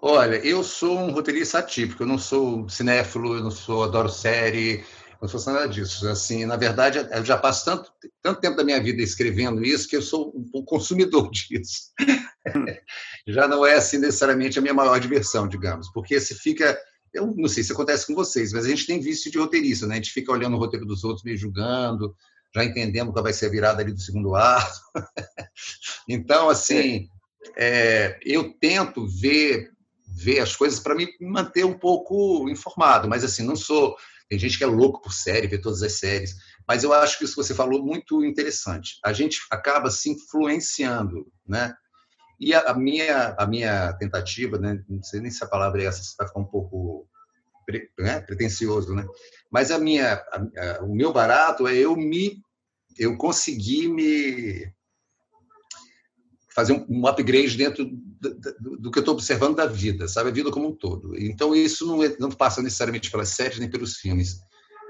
[0.00, 4.84] Olha, eu sou um roteirista atípico, eu não sou cinéfilo, eu não sou, adoro série,
[5.20, 6.08] não sou nada disso.
[6.08, 9.96] Assim, na verdade, eu já passo tanto, tanto tempo da minha vida escrevendo isso que
[9.96, 11.92] eu sou um consumidor disso.
[13.26, 16.78] já não é assim necessariamente a minha maior diversão, digamos, porque se fica
[17.18, 19.94] eu não sei se acontece com vocês, mas a gente tem vício de roteirista, né?
[19.94, 22.14] A gente fica olhando o roteiro dos outros, meio julgando,
[22.54, 24.80] já entendendo qual vai ser a virada ali do segundo ato.
[26.08, 27.08] então, assim,
[27.56, 29.70] é, eu tento ver
[30.10, 33.96] ver as coisas para me manter um pouco informado, mas assim, não sou.
[34.28, 37.24] Tem gente que é louco por série, ver todas as séries, mas eu acho que
[37.24, 38.98] isso que você falou muito interessante.
[39.04, 41.74] A gente acaba se influenciando, né?
[42.38, 45.86] E a, a, minha, a minha tentativa, né, não sei nem se a palavra é
[45.86, 47.08] essa, se vai ficar um pouco
[47.98, 49.04] né, pretencioso, né?
[49.50, 52.42] mas a minha, a, o meu barato é eu me
[52.98, 54.72] eu conseguir me
[56.58, 60.30] fazer um, um upgrade dentro do, do, do que eu estou observando da vida, sabe?
[60.30, 61.16] A vida como um todo.
[61.16, 64.40] Então, isso não, é, não passa necessariamente pelas séries nem pelos filmes.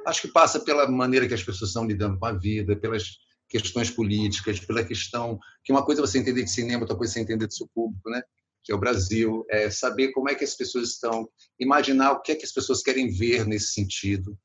[0.06, 3.90] Acho que passa pela maneira que as pessoas estão lidando com a vida, pelas questões
[3.90, 7.20] políticas, pela questão que uma coisa é você entender de cinema, outra coisa é você
[7.20, 8.22] entender do seu público, né?
[8.62, 11.26] que é o Brasil, é saber como é que as pessoas estão,
[11.58, 14.38] imaginar o que é que as pessoas querem ver nesse sentido,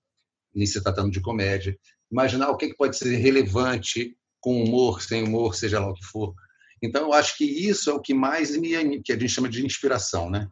[0.56, 1.78] em se tratando de comédia,
[2.10, 5.94] imaginar o que, é que pode ser relevante com humor, sem humor, seja lá o
[5.94, 6.34] que for.
[6.82, 9.66] Então, eu acho que isso é o que mais me que a gente chama de
[9.66, 10.48] inspiração, né?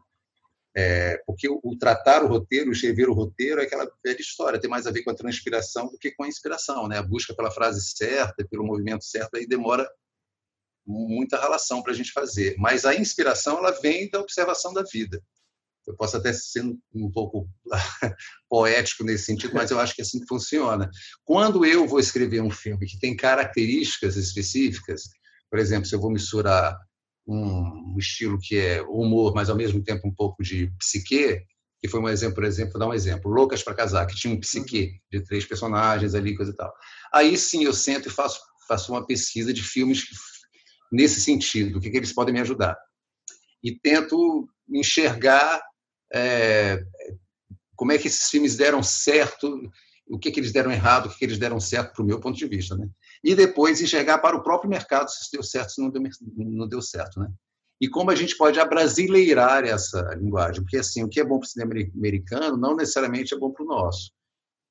[0.74, 4.58] É, porque o, o, tratar o roteiro, o escrever o roteiro é aquela velha história,
[4.58, 6.98] tem mais a ver com a transpiração do que com a inspiração, né?
[6.98, 9.86] A busca pela frase certa, pelo movimento certo, aí demora
[10.86, 12.56] muita relação para a gente fazer.
[12.58, 15.22] Mas a inspiração ela vem da observação da vida.
[15.86, 17.48] Eu posso até ser um pouco
[18.48, 20.88] poético nesse sentido, mas eu acho que é assim que funciona.
[21.24, 25.10] Quando eu vou escrever um filme que tem características específicas,
[25.50, 26.78] por exemplo, se eu vou misturar
[27.26, 31.42] um estilo que é humor, mas ao mesmo tempo um pouco de psique,
[31.80, 34.32] que foi um exemplo, por exemplo, vou dar um exemplo, Loucas para Casar, que tinha
[34.32, 36.72] um psique de três personagens ali, coisa e tal.
[37.12, 40.06] Aí sim eu sento e faço, faço uma pesquisa de filmes
[40.92, 42.76] nesse sentido, o que, que eles podem me ajudar.
[43.62, 45.60] E tento enxergar
[46.12, 46.84] é,
[47.74, 49.60] como é que esses filmes deram certo,
[50.06, 52.20] o que, que eles deram errado, o que, que eles deram certo para o meu
[52.20, 52.76] ponto de vista.
[52.76, 52.88] Né?
[53.22, 56.02] E depois enxergar para o próprio mercado se deu certo, se não deu,
[56.36, 57.30] não deu certo, né?
[57.80, 61.46] E como a gente pode abrasileirar essa linguagem, porque assim, o que é bom para
[61.46, 64.12] o cinema americano não necessariamente é bom para o nosso,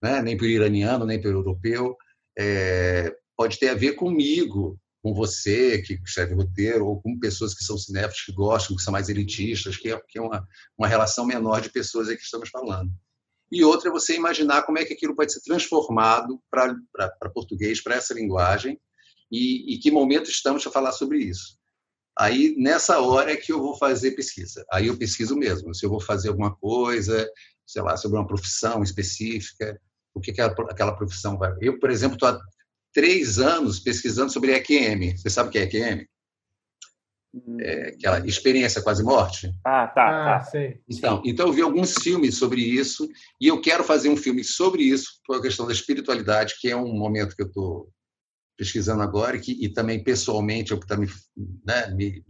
[0.02, 0.22] né?
[0.22, 1.96] Nem para o iraniano, nem para o europeu,
[2.38, 7.64] é, pode ter a ver comigo, com você que escreve roteiro, ou com pessoas que
[7.64, 11.26] são cinéfilos, que gostam, que são mais elitistas, que é, que é uma, uma relação
[11.26, 12.92] menor de pessoas aí que estamos falando
[13.52, 17.96] e outra é você imaginar como é que aquilo pode ser transformado para português, para
[17.96, 18.80] essa linguagem,
[19.32, 21.58] e, e que momento estamos para falar sobre isso.
[22.18, 24.66] Aí, nessa hora é que eu vou fazer pesquisa.
[24.72, 25.74] Aí eu pesquiso mesmo.
[25.74, 27.30] Se eu vou fazer alguma coisa,
[27.66, 29.80] sei lá, sobre uma profissão específica,
[30.14, 31.54] o que aquela, aquela profissão vai...
[31.62, 32.40] Eu, por exemplo, estou há
[32.94, 35.18] três anos pesquisando sobre EQM.
[35.18, 36.06] Você sabe o que é EQM?
[37.62, 39.52] É, aquela experiência quase morte.
[39.66, 40.46] Ah, tá, ah, tá.
[40.46, 40.80] Sei.
[40.90, 43.08] Então, então eu vi alguns filmes sobre isso
[43.40, 46.76] e eu quero fazer um filme sobre isso, por a questão da espiritualidade, que é
[46.76, 47.90] um momento que eu estou
[48.58, 51.08] pesquisando agora e, que, e também pessoalmente eu está me,
[51.66, 52.24] né, me,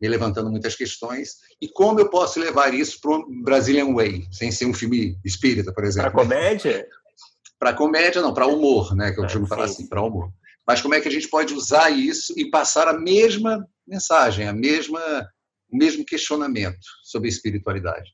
[0.00, 1.36] me, levantando muitas questões.
[1.60, 5.72] E como eu posso levar isso para o Brazilian Way, sem ser um filme espírita,
[5.72, 6.10] por exemplo.
[6.10, 6.86] Para comédia?
[7.58, 9.12] Para comédia, não, para humor, né?
[9.12, 10.32] Que eu costumo ah, falar assim, para humor.
[10.66, 14.52] Mas como é que a gente pode usar isso e passar a mesma mensagem, a
[14.52, 15.00] mesma,
[15.70, 18.12] o mesmo questionamento sobre espiritualidade.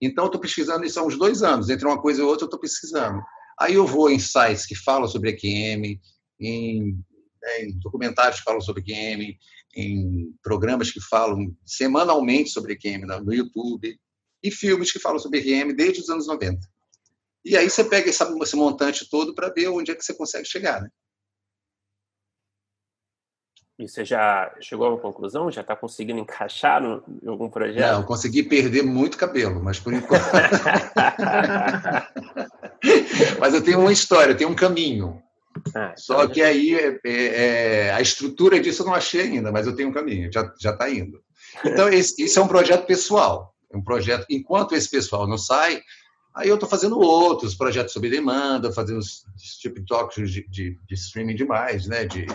[0.00, 1.68] Então, estou pesquisando isso há uns dois anos.
[1.68, 3.20] Entre uma coisa e outra, estou pesquisando.
[3.58, 6.00] Aí eu vou em sites que falam sobre EQM,
[6.38, 6.98] em
[7.46, 9.38] né, em documentários que falam sobre game,
[9.74, 13.98] em programas que falam semanalmente sobre game no YouTube,
[14.42, 16.58] e filmes que falam sobre game desde os anos 90.
[17.44, 20.82] E aí você pega esse montante todo para ver onde é que você consegue chegar,
[20.82, 20.90] né?
[23.78, 25.50] E você já chegou a uma conclusão?
[25.50, 27.92] Já está conseguindo encaixar no, em algum projeto?
[27.92, 30.24] Não, consegui perder muito cabelo, mas por enquanto.
[33.38, 35.22] mas eu tenho uma história, eu tenho um caminho.
[35.74, 39.52] Ah, Só então que aí é, é, é, a estrutura disso eu não achei ainda,
[39.52, 41.22] mas eu tenho um caminho, já está indo.
[41.64, 43.54] Então, esse, esse é um projeto pessoal.
[43.70, 44.26] É um projeto.
[44.30, 45.82] Enquanto esse pessoal não sai,
[46.34, 49.24] aí eu estou fazendo outros projetos sob demanda, fazendo os
[49.60, 52.04] TikToks de, de, de streaming demais, né?
[52.04, 52.26] De,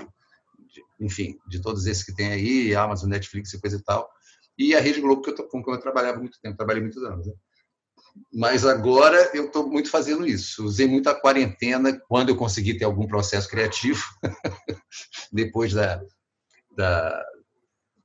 [1.01, 4.09] enfim, de todos esses que tem aí, Amazon, Netflix e coisa e tal.
[4.57, 7.25] E a Rede Globo, que eu, com quem eu trabalhava muito tempo, trabalhei muitos anos.
[7.25, 7.33] Né?
[8.31, 10.63] Mas agora eu estou muito fazendo isso.
[10.63, 14.03] Usei muito a quarentena quando eu consegui ter algum processo criativo,
[15.31, 16.01] depois da,
[16.75, 17.25] da,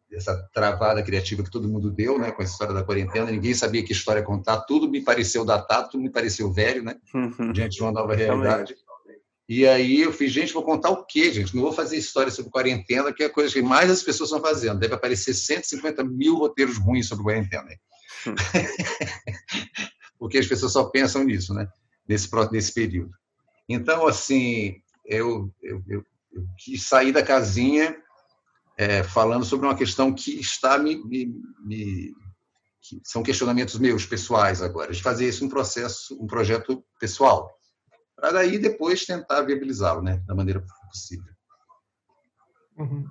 [0.08, 3.30] dessa travada criativa que todo mundo deu, né, com a história da quarentena.
[3.30, 4.60] Ninguém sabia que história contar.
[4.62, 7.52] Tudo me pareceu datado, tudo me pareceu velho, né, uhum.
[7.52, 8.74] diante de uma nova realidade.
[9.48, 11.54] E aí eu fiz, gente, vou contar o quê, gente?
[11.54, 14.42] Não vou fazer história sobre quarentena, que é a coisa que mais as pessoas estão
[14.42, 14.80] fazendo.
[14.80, 17.68] Deve aparecer 150 mil roteiros ruins sobre quarentena.
[18.26, 18.34] Hum.
[20.18, 21.68] Porque as pessoas só pensam nisso, né?
[22.08, 23.12] Nesse, nesse período.
[23.68, 27.96] Então, assim, eu, eu, eu, eu quis sair da casinha
[28.76, 31.32] é, falando sobre uma questão que está me, me,
[31.64, 32.14] me
[32.80, 37.55] que são questionamentos meus pessoais agora, de fazer isso um processo, um projeto pessoal
[38.16, 41.32] para daí depois tentar viabilizá-lo, né, da maneira possível.
[42.78, 43.06] Uhum.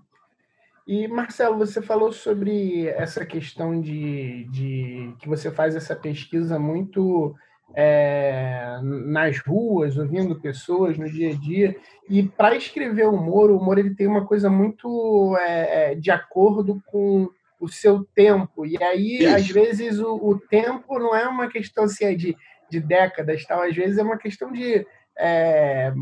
[0.87, 7.35] E Marcelo, você falou sobre essa questão de, de que você faz essa pesquisa muito
[7.75, 11.75] é, nas ruas, ouvindo pessoas no dia a dia.
[12.07, 16.79] E para escrever humor, o humor ele tem uma coisa muito é, é de acordo
[16.85, 18.65] com o seu tempo.
[18.65, 19.35] E aí, Isso.
[19.35, 22.37] às vezes, o, o, tempo não é uma questão assim, é de
[22.69, 23.61] de décadas, tal.
[23.61, 24.85] Às vezes é uma questão de
[25.17, 25.93] é,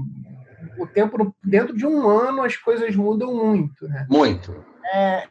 [0.77, 4.05] o tempo dentro de um ano as coisas mudam muito, né?
[4.09, 4.65] Muito.
[4.93, 5.27] É,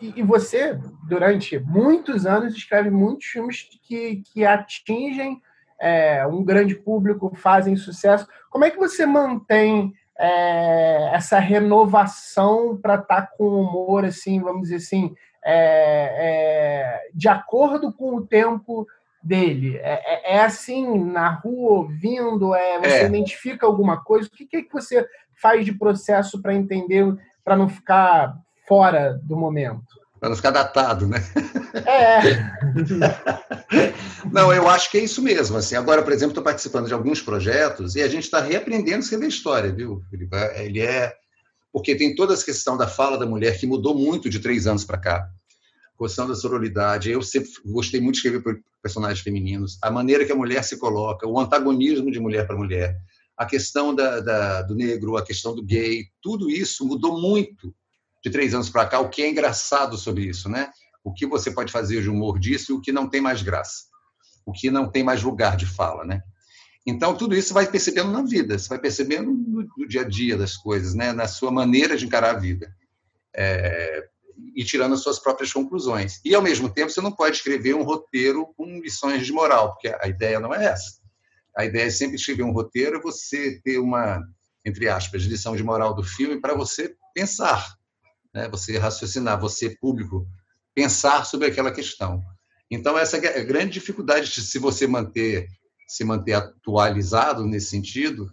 [0.00, 0.78] e, e, você
[1.08, 5.40] durante muitos anos escreve muitos filmes que, que atingem
[5.80, 8.26] é, um grande público, fazem sucesso.
[8.50, 14.62] Como é que você mantém é, essa renovação para estar tá com humor, assim, vamos
[14.62, 18.86] dizer assim, é, é, de acordo com o tempo
[19.22, 19.78] dele?
[19.78, 19.92] É,
[20.32, 22.54] é, é, assim, na rua, ouvindo?
[22.54, 23.06] É, você é.
[23.06, 24.28] identifica alguma coisa?
[24.28, 25.06] O que, que, é que você
[25.40, 27.04] faz de processo para entender,
[27.44, 30.02] para não ficar fora do momento?
[30.18, 31.18] Para não ficar datado, né?
[31.84, 32.20] É.
[34.30, 35.56] não, eu acho que é isso mesmo.
[35.56, 39.00] Assim, agora, por exemplo, estou participando de alguns projetos e a gente está reaprendendo a
[39.00, 40.36] escrever história, viu, Felipe?
[40.56, 41.12] Ele é.
[41.72, 44.84] Porque tem toda essa questão da fala da mulher que mudou muito de três anos
[44.84, 45.28] para cá
[46.02, 47.10] questão da sororidade.
[47.10, 49.78] Eu sempre gostei muito de escrever por personagens femininos.
[49.82, 52.96] A maneira que a mulher se coloca, o antagonismo de mulher para mulher,
[53.36, 57.74] a questão da, da, do negro, a questão do gay, tudo isso mudou muito
[58.22, 59.00] de três anos para cá.
[59.00, 60.70] O que é engraçado sobre isso, né?
[61.04, 63.84] O que você pode fazer de humor disso e o que não tem mais graça,
[64.46, 66.22] o que não tem mais lugar de fala, né?
[66.86, 70.36] Então, tudo isso vai percebendo na vida, você vai percebendo no, no dia a dia
[70.36, 71.12] das coisas, né?
[71.12, 72.74] na sua maneira de encarar a vida.
[73.34, 74.08] É,
[74.54, 76.20] e tirando as suas próprias conclusões.
[76.24, 79.88] E, ao mesmo tempo, você não pode escrever um roteiro com lições de moral, porque
[79.88, 81.00] a ideia não é essa.
[81.56, 84.22] A ideia é sempre escrever um roteiro, você ter uma,
[84.64, 87.74] entre aspas, lição de moral do filme para você pensar,
[88.34, 88.48] né?
[88.48, 90.26] você raciocinar, você, público,
[90.74, 92.22] pensar sobre aquela questão.
[92.70, 95.46] Então, essa é a grande dificuldade de se você manter,
[95.86, 98.30] se manter atualizado nesse sentido,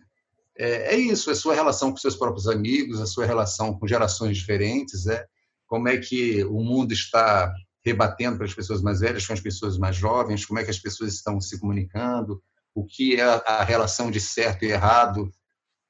[0.57, 3.87] é, é isso, é a sua relação com seus próprios amigos, a sua relação com
[3.87, 5.25] gerações diferentes, é,
[5.69, 7.53] como é que o mundo está
[7.85, 10.79] rebatendo para as pessoas mais velhas com as pessoas mais jovens, como é que as
[10.79, 15.31] pessoas estão se comunicando, o que é a relação de certo e errado,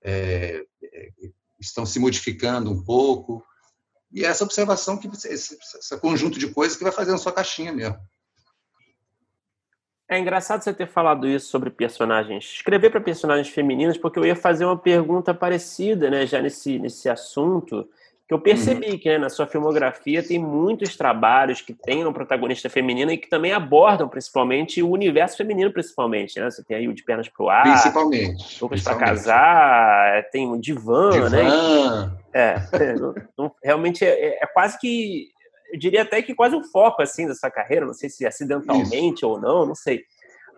[0.03, 1.09] é, é,
[1.59, 3.43] estão se modificando um pouco.
[4.11, 7.97] E essa observação, que esse, esse conjunto de coisas que vai fazendo sua caixinha mesmo.
[10.09, 14.35] É engraçado você ter falado isso sobre personagens, escrever para personagens femininas, porque eu ia
[14.35, 17.87] fazer uma pergunta parecida, né, já nesse, nesse assunto,
[18.29, 18.97] que eu percebi uhum.
[18.99, 23.27] que né, na sua filmografia tem muitos trabalhos que têm uma protagonista feminina e que
[23.27, 26.39] também abordam principalmente o universo feminino, principalmente.
[26.39, 26.47] Né?
[26.47, 31.09] Você tem aí o De Pernas pro Ar, principalmente, Roupas para Casar, tem o Divã,
[31.09, 31.29] Divã.
[31.29, 32.15] né?
[32.31, 32.61] É,
[33.35, 35.29] não, realmente é, é, quase que,
[35.73, 39.15] eu diria até que quase um foco assim da sua carreira, não sei se acidentalmente
[39.15, 39.27] Isso.
[39.27, 40.03] ou não, não sei.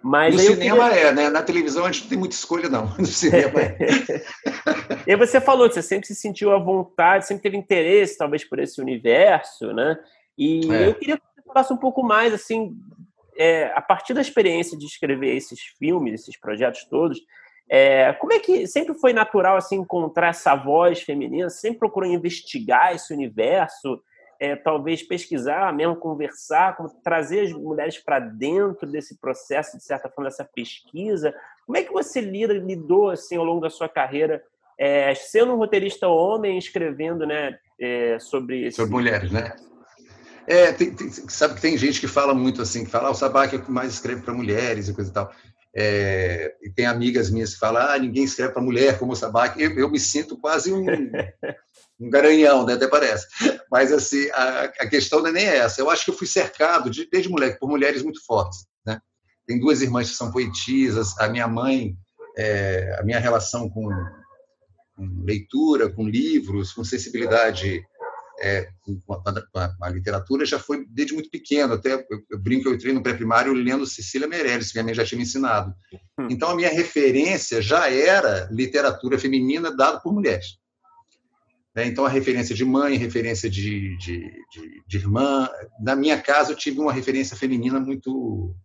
[0.03, 1.07] Mas no cinema queria...
[1.07, 1.29] é, né?
[1.29, 2.87] Na televisão a gente não tem muita escolha, não.
[2.97, 3.77] No cinema é.
[5.05, 8.59] e você falou que você sempre se sentiu à vontade, sempre teve interesse, talvez, por
[8.59, 9.97] esse universo, né?
[10.37, 10.87] E é.
[10.87, 12.75] eu queria que você falasse um pouco mais, assim,
[13.37, 17.19] é, a partir da experiência de escrever esses filmes, esses projetos todos,
[17.73, 21.49] é, como é que sempre foi natural assim encontrar essa voz feminina?
[21.49, 24.01] Sempre procurou investigar esse universo?
[24.41, 30.31] É, talvez pesquisar, mesmo conversar, trazer as mulheres para dentro desse processo, de certa forma,
[30.31, 31.31] dessa pesquisa.
[31.63, 34.43] Como é que você lida, lidou assim ao longo da sua carreira,
[34.79, 38.65] é, sendo um roteirista homem, escrevendo né, é, sobre...
[38.65, 38.77] Esse...
[38.77, 39.55] Sobre mulheres, né?
[40.47, 43.13] É, tem, tem, sabe que tem gente que fala muito assim, que fala, ah, o
[43.15, 45.31] Sabac é o que mais escreve para mulheres e coisa e tal.
[45.73, 49.61] É, e tem amigas minhas que falam, ah, ninguém escreve para mulher como o Sabac.
[49.61, 50.83] Eu, eu, me sinto quase um,
[52.01, 52.73] um garanhão, né?
[52.73, 53.27] até parece.
[53.71, 55.79] Mas assim, a, a, questão não é nem essa.
[55.79, 58.65] Eu acho que eu fui cercado, de, desde moleque, por mulheres muito fortes.
[58.85, 58.99] Né?
[59.45, 61.95] Tem duas irmãs que são poetisas, a minha mãe,
[62.37, 63.87] é, a minha relação com,
[64.95, 67.83] com, leitura, com livros, com sensibilidade
[68.41, 71.73] é, com, a, com, a, com, a, literatura já foi desde muito pequeno.
[71.73, 75.05] Até eu, eu brinco, eu entrei no pré-primário lendo Cecília Meirelles, que minha mãe já
[75.05, 75.71] tinha me ensinado.
[76.19, 76.27] Hum.
[76.31, 80.60] Então, a minha referência já era literatura feminina dada por mulheres.
[81.75, 81.85] Né?
[81.85, 84.19] Então, a referência de mãe, referência de, de,
[84.51, 85.49] de, de, irmã.
[85.81, 88.55] Na minha casa, eu tive uma referência feminina muito,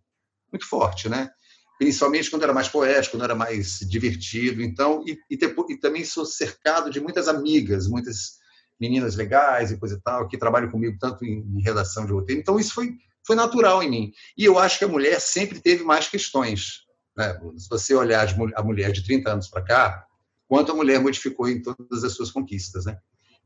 [0.51, 1.29] muito forte, né?
[1.77, 4.61] principalmente quando era mais poético, quando era mais divertido.
[4.61, 8.37] Então, e, e, depois, e, também sou cercado de muitas amigas, muitas
[8.79, 12.41] meninas legais e coisa e tal, que trabalham comigo tanto em, em redação de roteiro.
[12.41, 12.95] Então, isso foi,
[13.25, 14.11] foi natural em mim.
[14.37, 16.81] E eu acho que a mulher sempre teve mais questões.
[17.15, 17.39] Né?
[17.57, 20.05] Se você olhar a mulher de 30 anos para cá,
[20.47, 22.85] quanto a mulher modificou em todas as suas conquistas.
[22.85, 22.97] Né?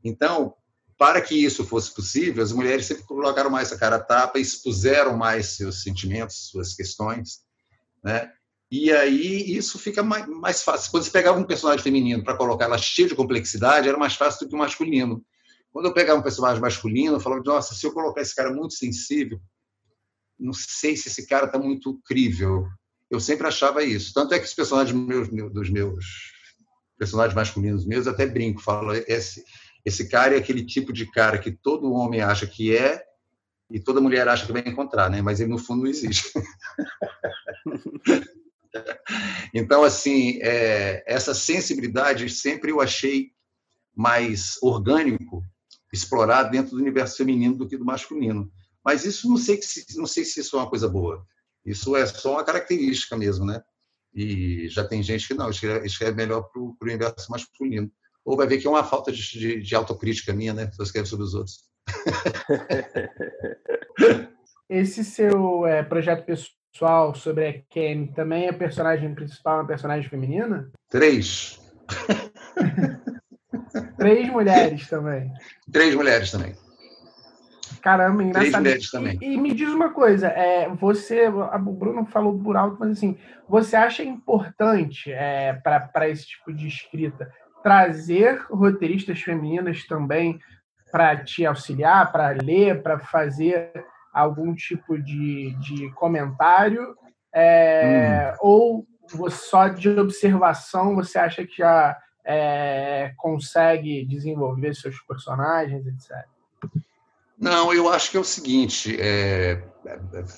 [0.04, 0.54] Então,
[0.96, 5.16] para que isso fosse possível, as mulheres sempre colocaram mais a cara a tapa, expuseram
[5.16, 7.40] mais seus sentimentos, suas questões,
[8.04, 8.30] né?
[8.70, 10.90] E aí isso fica mais, mais fácil.
[10.90, 14.40] Quando você pegava um personagem feminino para colocar ela cheia de complexidade, era mais fácil
[14.40, 15.22] do que o masculino.
[15.70, 18.72] Quando eu pegava um personagem masculino, eu falava, nossa, se eu colocar esse cara muito
[18.72, 19.38] sensível,
[20.38, 22.66] não sei se esse cara está muito crível.
[23.10, 24.14] Eu sempre achava isso.
[24.14, 26.32] Tanto é que os personagens meus, dos meus
[27.02, 29.42] personagens masculinos meus, até brinco, falo, esse,
[29.84, 33.02] esse cara é aquele tipo de cara que todo homem acha que é
[33.68, 35.20] e toda mulher acha que vai encontrar, né?
[35.20, 36.30] Mas ele no fundo não existe.
[39.52, 43.32] então, assim, é, essa sensibilidade sempre eu achei
[43.96, 45.42] mais orgânico
[45.92, 48.48] explorar dentro do universo feminino do que do masculino.
[48.84, 51.26] Mas isso não sei, se, não sei se isso é uma coisa boa.
[51.66, 53.60] Isso é só uma característica mesmo, né?
[54.14, 57.90] E já tem gente que não, escreve, escreve melhor para o universo masculino.
[58.24, 60.70] Ou vai ver que é uma falta de, de, de autocrítica minha, né?
[60.70, 61.64] Se eu escrevo sobre os outros.
[64.68, 70.70] Esse seu é, projeto pessoal sobre a Ken também é personagem principal, uma personagem feminina?
[70.88, 71.60] Três.
[73.98, 75.30] Três mulheres também.
[75.70, 76.54] Três mulheres também.
[77.82, 78.62] Caramba, engraçado.
[78.62, 79.18] Três também.
[79.20, 83.18] E, e, me diz uma coisa, é, você, o Bruno falou por alto, mas assim,
[83.48, 87.30] você acha importante é, para esse tipo de escrita
[87.62, 90.38] trazer roteiristas femininas também
[90.92, 93.72] para te auxiliar, para ler, para fazer
[94.12, 96.96] algum tipo de, de comentário?
[97.34, 98.36] É, hum.
[98.40, 98.86] Ou
[99.30, 106.32] só de observação você acha que já é, consegue desenvolver seus personagens, etc?
[107.42, 109.60] Não, eu acho que é o seguinte, é,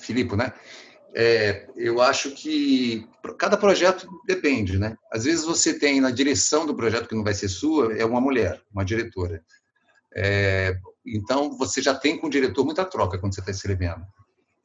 [0.01, 0.51] Filipe, né?
[1.13, 4.97] É, eu acho que cada projeto depende, né?
[5.13, 8.19] Às vezes você tem na direção do projeto que não vai ser sua é uma
[8.19, 9.39] mulher, uma diretora.
[10.15, 10.75] É,
[11.05, 14.03] então você já tem com o diretor muita troca quando você está escrevendo.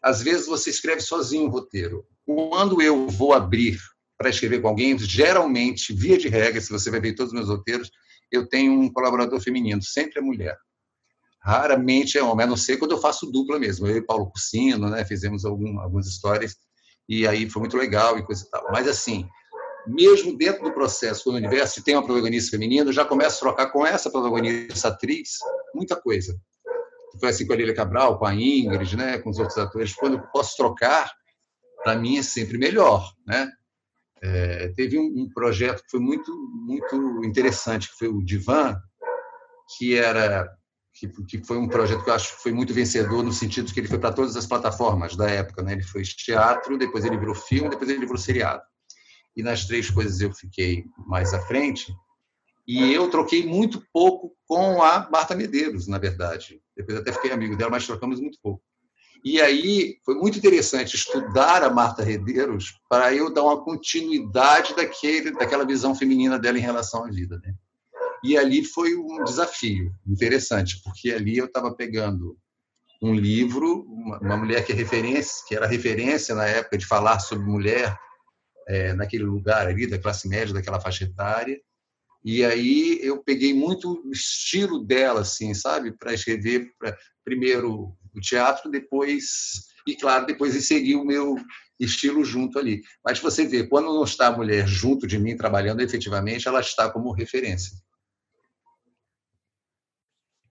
[0.02, 2.06] Às vezes você escreve sozinho o roteiro.
[2.24, 3.78] Quando eu vou abrir
[4.16, 7.50] para escrever com alguém, geralmente, via de regra, se você vai ver todos os meus
[7.50, 7.90] roteiros,
[8.32, 10.56] eu tenho um colaborador feminino, sempre é mulher
[11.42, 13.86] raramente é homem, a não ser quando eu faço dupla mesmo.
[13.86, 16.56] Eu e Paulo Cursino, né, fizemos algum, algumas histórias
[17.08, 18.64] e aí foi muito legal e coisa e tal.
[18.70, 19.26] Mas assim,
[19.86, 23.48] mesmo dentro do processo, quando o universo tem uma protagonista feminina, eu já começo a
[23.48, 25.38] trocar com essa protagonista atriz
[25.74, 26.38] muita coisa.
[27.18, 29.94] Foi assim com a Lília Cabral, com a Ingrid, né, com os outros atores.
[29.94, 31.10] Quando eu posso trocar,
[31.82, 33.50] para mim é sempre melhor, né?
[34.22, 36.30] É, teve um, um, projeto que foi muito
[36.66, 38.76] muito interessante, que foi o Divan,
[39.76, 40.46] que era
[41.00, 43.80] que, que foi um projeto que eu acho que foi muito vencedor no sentido que
[43.80, 45.72] ele foi para todas as plataformas da época, né?
[45.72, 48.62] Ele foi teatro, depois ele virou filme, depois ele virou seriado.
[49.34, 51.94] E nas três coisas eu fiquei mais à frente.
[52.66, 56.60] E eu troquei muito pouco com a Marta Medeiros, na verdade.
[56.76, 58.62] Depois até fiquei amigo dela, mas trocamos muito pouco.
[59.24, 65.30] E aí foi muito interessante estudar a Marta Redeiros para eu dar uma continuidade daquele,
[65.32, 67.40] daquela visão feminina dela em relação à vida.
[67.42, 67.54] Né?
[68.22, 72.36] E ali foi um desafio interessante, porque ali eu estava pegando
[73.02, 77.18] um livro, uma, uma, mulher que é referência, que era referência na época de falar
[77.18, 77.96] sobre mulher
[78.68, 81.58] é, naquele lugar ali da classe média, daquela faixa etária.
[82.22, 86.94] E aí eu peguei muito o estilo dela, assim, sabe, para escrever pra,
[87.24, 91.36] primeiro o teatro, depois e claro depois inserir o meu
[91.78, 92.82] estilo junto ali.
[93.02, 96.90] Mas você vê, quando não está a mulher junto de mim trabalhando efetivamente, ela está
[96.90, 97.72] como referência.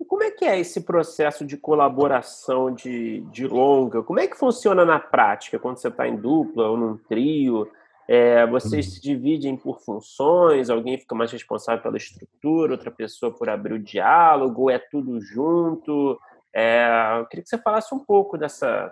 [0.10, 4.02] Como é que é esse processo de colaboração de, de longa?
[4.02, 7.72] Como é que funciona na prática quando você está em dupla ou num trio?
[8.08, 8.92] É, vocês uhum.
[8.94, 10.72] se dividem por funções?
[10.72, 14.72] Alguém fica mais responsável pela estrutura, outra pessoa por abrir o diálogo?
[14.72, 16.20] É tudo junto?
[16.52, 16.88] É,
[17.20, 18.92] eu queria que você falasse um pouco dessa,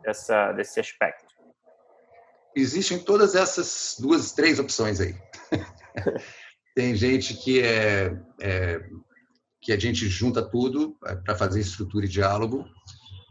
[0.00, 1.34] dessa, desse aspecto.
[2.54, 5.12] Existem todas essas duas, três opções aí.
[6.72, 8.80] Tem gente que é, é
[9.60, 12.66] que a gente junta tudo é, para fazer estrutura e diálogo,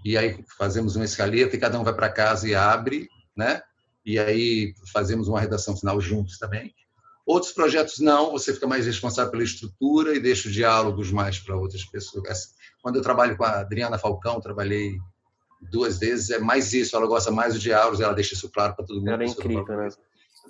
[0.03, 3.61] e aí fazemos uma escaleta e cada um vai para casa e abre, né?
[4.05, 6.73] E aí fazemos uma redação final juntos também.
[7.25, 11.55] Outros projetos não, você fica mais responsável pela estrutura e deixa os diálogos mais para
[11.55, 12.55] outras pessoas.
[12.82, 14.97] Quando eu trabalho com a Adriana Falcão, trabalhei
[15.69, 18.86] duas vezes, é mais isso, ela gosta mais do diálogos, ela deixa isso claro para
[18.86, 19.09] todo mundo.
[19.09, 19.89] Ela é incrível, né?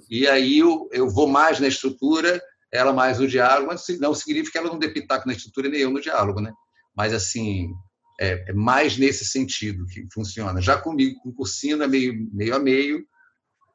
[0.10, 2.42] E aí eu, eu vou mais na estrutura
[2.72, 5.82] ela mais no diálogo, mas não significa que ela não dê pitaco na estrutura nem
[5.82, 6.54] eu no diálogo, né?
[6.96, 7.74] Mas, assim,
[8.20, 10.62] é, é mais nesse sentido que funciona.
[10.62, 13.06] Já comigo, com cursino, é meio, meio a meio,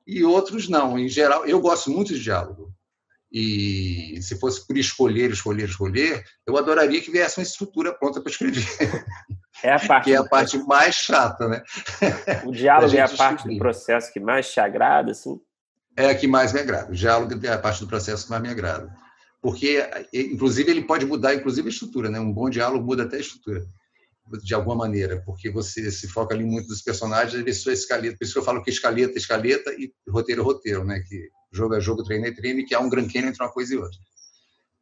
[0.06, 0.98] e outros não.
[0.98, 2.72] Em geral, eu gosto muito de diálogo.
[3.32, 8.30] E se fosse por escolher, escolher, escolher, eu adoraria que viesse uma estrutura pronta para
[8.30, 8.64] escrever.
[9.60, 10.04] É a parte.
[10.06, 11.62] que é a parte mais chata, né?
[12.46, 15.40] O diálogo é a parte do processo que mais te agrada, assim?
[15.96, 16.90] É a que mais me agrada.
[16.90, 18.94] O diálogo é a parte do processo que mais me agrada.
[19.40, 19.78] Porque,
[20.12, 22.08] inclusive, ele pode mudar, inclusive, a estrutura.
[22.08, 22.18] Né?
[22.18, 23.64] Um bom diálogo muda até a estrutura,
[24.42, 28.16] de alguma maneira, porque você se foca ali muito nos personagens, ele sua escaleta.
[28.16, 31.00] Por isso que eu falo que escaleta, escaleta e roteiro, roteiro, né?
[31.06, 33.74] que jogo é jogo, treino é treino, e que há um Canyon entre uma coisa
[33.74, 33.98] e outra.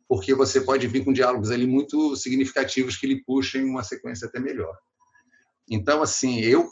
[0.08, 4.38] Porque você pode vir com diálogos ali muito significativos que lhe puxem uma sequência até
[4.38, 4.76] melhor.
[5.68, 6.68] Então, assim, eu,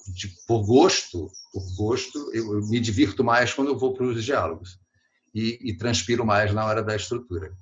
[0.47, 4.79] por gosto, por gosto, eu, eu me divirto mais quando eu vou para os diálogos
[5.35, 7.53] e, e transpiro mais na hora da estrutura.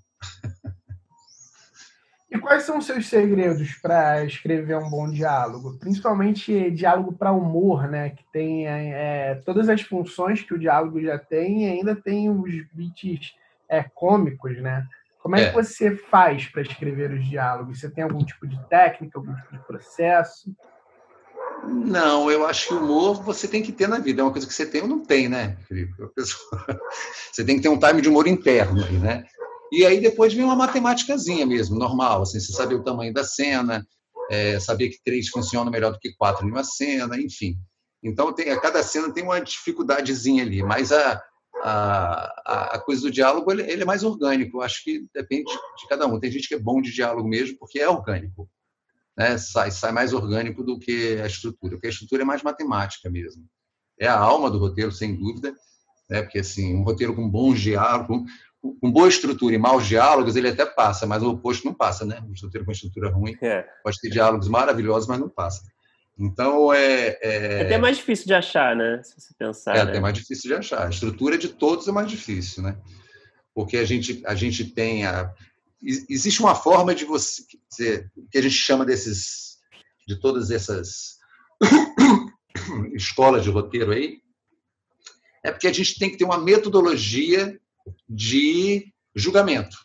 [2.31, 5.79] E quais são os seus segredos para escrever um bom diálogo?
[5.79, 8.11] Principalmente diálogo para humor, né?
[8.11, 12.53] Que tem é, todas as funções que o diálogo já tem e ainda tem os
[12.71, 13.35] bits
[13.67, 14.87] é, cômicos, né?
[15.23, 15.49] Como é, é.
[15.49, 17.81] que você faz para escrever os diálogos?
[17.81, 20.55] Você tem algum tipo de técnica, algum tipo de processo?
[21.69, 24.21] Não, eu acho que humor você tem que ter na vida.
[24.21, 25.93] É uma coisa que você tem ou não tem, né, Felipe?
[27.33, 29.25] Você tem que ter um time de humor interno, né?
[29.71, 33.87] E aí depois vem uma matemáticazinha mesmo, normal, assim, você saber o tamanho da cena,
[34.31, 37.57] é, saber que três funciona melhor do que quatro em uma cena, enfim.
[38.03, 41.23] Então, tem, a cada cena tem uma dificuldadezinha ali, mas a,
[41.63, 44.59] a, a coisa do diálogo ele, ele é mais orgânico.
[44.59, 46.19] Eu acho que depende de cada um.
[46.19, 48.49] Tem gente que é bom de diálogo mesmo porque é orgânico
[49.19, 53.11] né, sai, sai mais orgânico do que a estrutura, porque a estrutura é mais matemática
[53.11, 53.45] mesmo.
[53.99, 55.53] É a alma do roteiro, sem dúvida,
[56.09, 58.31] né, porque assim, um roteiro com bons diálogos,
[58.63, 62.05] com, com boa estrutura e maus diálogos, ele até passa, mas o oposto não passa,
[62.05, 62.21] né?
[62.21, 63.65] Um roteiro com estrutura ruim é.
[63.83, 65.63] pode ter diálogos maravilhosos, mas não passa.
[66.19, 67.61] Então é, é...
[67.61, 69.01] é até mais difícil de achar, né?
[69.05, 69.77] Se você pensar.
[69.77, 69.91] É né?
[69.91, 70.87] até mais difícil de achar.
[70.87, 72.77] A estrutura de todos é mais difícil, né?
[73.55, 75.33] Porque a gente a gente tem a
[75.83, 79.59] existe uma forma de você dizer, que a gente chama desses
[80.07, 81.19] de todas essas
[82.95, 84.21] escolas de roteiro aí
[85.45, 87.59] é porque a gente tem que ter uma metodologia
[88.09, 89.77] de julgamento.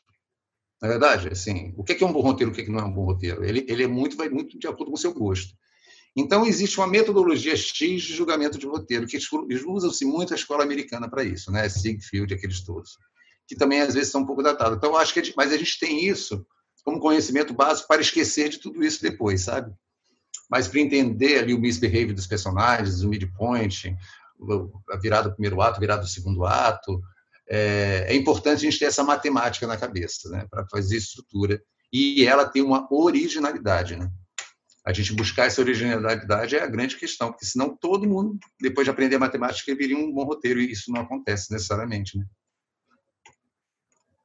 [0.81, 1.29] Na é verdade?
[1.29, 3.43] Assim o que é um bom roteiro o que não é um bom roteiro?
[3.43, 5.53] Ele, ele é muito vai muito de acordo com o seu gosto.
[6.15, 9.17] Então existe uma metodologia X de julgamento de roteiro que
[9.67, 11.69] usam-se muito a escola americana para isso né?
[11.69, 12.97] Sigfield aqueles todos
[13.47, 14.77] que também às vezes são um pouco datados.
[14.77, 16.45] Então, acho que, a gente, mas a gente tem isso
[16.83, 19.73] como conhecimento básico para esquecer de tudo isso depois, sabe?
[20.49, 23.95] Mas para entender ali o misbehavior dos personagens, o midpoint,
[24.91, 27.01] a virada do primeiro ato, a virada do segundo ato,
[27.49, 30.45] é, é importante a gente ter essa matemática na cabeça, né?
[30.49, 31.61] Para fazer estrutura.
[31.91, 34.09] E ela tem uma originalidade, né?
[34.85, 38.91] A gente buscar essa originalidade é a grande questão, porque senão todo mundo, depois de
[38.91, 42.25] aprender matemática, viria um bom roteiro, e isso não acontece necessariamente, né?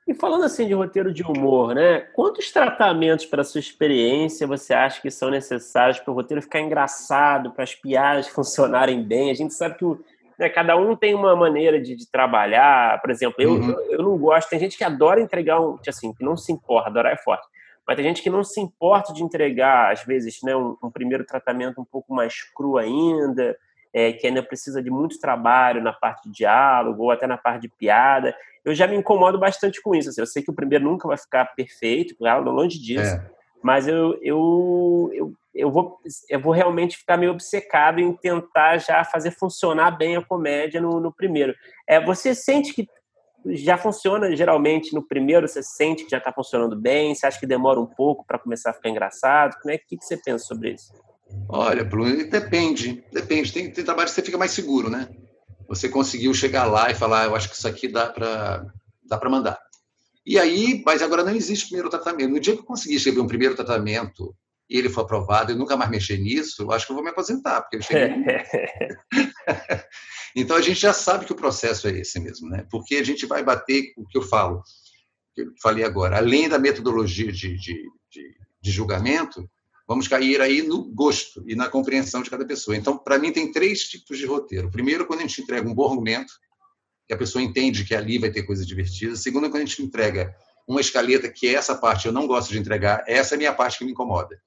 [0.09, 2.01] E falando assim de roteiro de humor, né?
[2.15, 7.51] Quantos tratamentos, para sua experiência, você acha que são necessários para o roteiro ficar engraçado,
[7.53, 9.31] para as piadas funcionarem bem?
[9.31, 9.85] A gente sabe que
[10.39, 12.99] né, cada um tem uma maneira de, de trabalhar.
[13.03, 13.71] Por exemplo, eu, uhum.
[13.71, 14.49] eu, eu, não gosto.
[14.49, 17.47] Tem gente que adora entregar um, assim, que não se importa, adorar é forte.
[17.87, 21.25] Mas tem gente que não se importa de entregar, às vezes, né, um, um primeiro
[21.27, 23.55] tratamento um pouco mais cru ainda
[23.93, 27.63] é, que ainda precisa de muito trabalho na parte de diálogo ou até na parte
[27.63, 28.35] de piada.
[28.71, 30.11] Eu já me incomodo bastante com isso.
[30.11, 33.15] Assim, eu sei que o primeiro nunca vai ficar perfeito, claro, longe disso.
[33.15, 33.31] É.
[33.63, 35.99] Mas eu, eu, eu, eu, vou,
[36.29, 41.01] eu vou realmente ficar meio obcecado em tentar já fazer funcionar bem a comédia no,
[41.01, 41.55] no primeiro.
[41.87, 42.87] É, você sente que
[43.47, 45.49] já funciona geralmente no primeiro?
[45.49, 47.15] Você sente que já está funcionando bem?
[47.15, 49.57] Você acha que demora um pouco para começar a ficar engraçado?
[49.61, 50.93] Como é que, que você pensa sobre isso?
[51.49, 53.05] Olha, Bruno, depende.
[53.13, 53.53] Depende.
[53.53, 55.09] Tem, tem trabalho que você fica mais seguro, né?
[55.69, 58.65] Você conseguiu chegar lá e falar, eu acho que isso aqui dá para
[59.05, 59.59] dá para mandar.
[60.25, 62.31] E aí, mas agora não existe primeiro tratamento.
[62.31, 64.35] No dia que eu conseguir escrever um primeiro tratamento
[64.69, 67.11] e ele for aprovado e nunca mais mexer nisso, eu acho que eu vou me
[67.11, 68.11] aposentar, porque eu cheguei.
[70.37, 72.67] então a gente já sabe que o processo é esse mesmo, né?
[72.71, 74.63] Porque a gente vai bater o que eu falo,
[75.35, 79.49] que eu falei agora, além da metodologia de, de, de, de julgamento,
[79.89, 82.77] vamos cair aí no gosto e na compreensão de cada pessoa.
[82.77, 84.71] Então, para mim, tem três tipos de roteiro.
[84.71, 86.35] Primeiro, quando a gente entrega um bom argumento,
[87.07, 89.17] que a pessoa entende que ali vai ter coisa divertida.
[89.17, 90.37] Segundo, quando a gente entrega
[90.69, 93.55] uma escaleta, que é essa parte eu não gosto de entregar, essa é a minha
[93.55, 94.39] parte que me incomoda.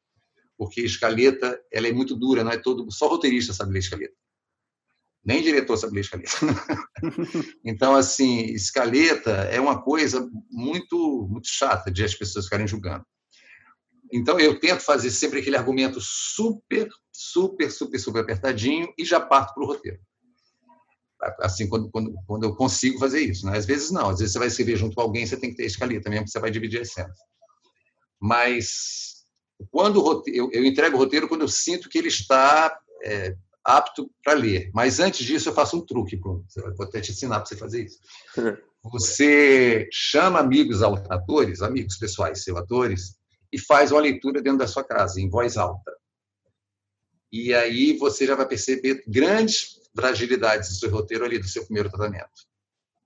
[0.56, 4.14] Porque escaleta, ela é muito dura, não é todo, só roteirista sabe ler escaleta.
[5.26, 6.30] Nem diretor sabe ler escaleta.
[7.66, 13.04] então, assim, escaleta é uma coisa muito, muito chata de as pessoas ficarem julgando.
[14.12, 19.54] Então, eu tento fazer sempre aquele argumento super, super, super, super apertadinho e já parto
[19.54, 20.00] para o roteiro.
[21.40, 23.46] Assim, quando, quando, quando eu consigo fazer isso.
[23.46, 23.58] Né?
[23.58, 24.10] Às vezes, não.
[24.10, 26.32] Às vezes, você vai escrever junto com alguém, você tem que ter escaleta mesmo, porque
[26.32, 27.18] você vai dividir as cenas.
[28.20, 29.26] Mas,
[29.70, 34.12] quando roteiro, eu, eu, entrego o roteiro quando eu sinto que ele está é, apto
[34.24, 34.72] para ler.
[34.74, 36.44] Mas, antes disso, eu faço um truque, Bruno.
[36.76, 38.00] Vou até te ensinar para você fazer isso.
[38.84, 43.21] Você chama amigos atores, amigos pessoais, seus atores,
[43.52, 45.92] e faz uma leitura dentro da sua casa, em voz alta.
[47.32, 51.90] E aí você já vai perceber grandes fragilidades do seu roteiro ali, do seu primeiro
[51.90, 52.48] tratamento.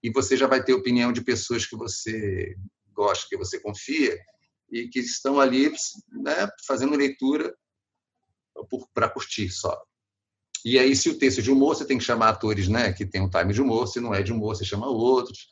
[0.02, 2.56] E você já vai ter opinião de pessoas que você
[2.94, 4.18] gosta, que você confia,
[4.72, 5.72] e que estão ali
[6.12, 7.56] né, fazendo leitura
[8.94, 9.80] para curtir só.
[10.64, 13.06] E aí, se o texto é de humor, você tem que chamar atores né, que
[13.06, 15.50] tem um time de humor, se não é de humor, você chama outros.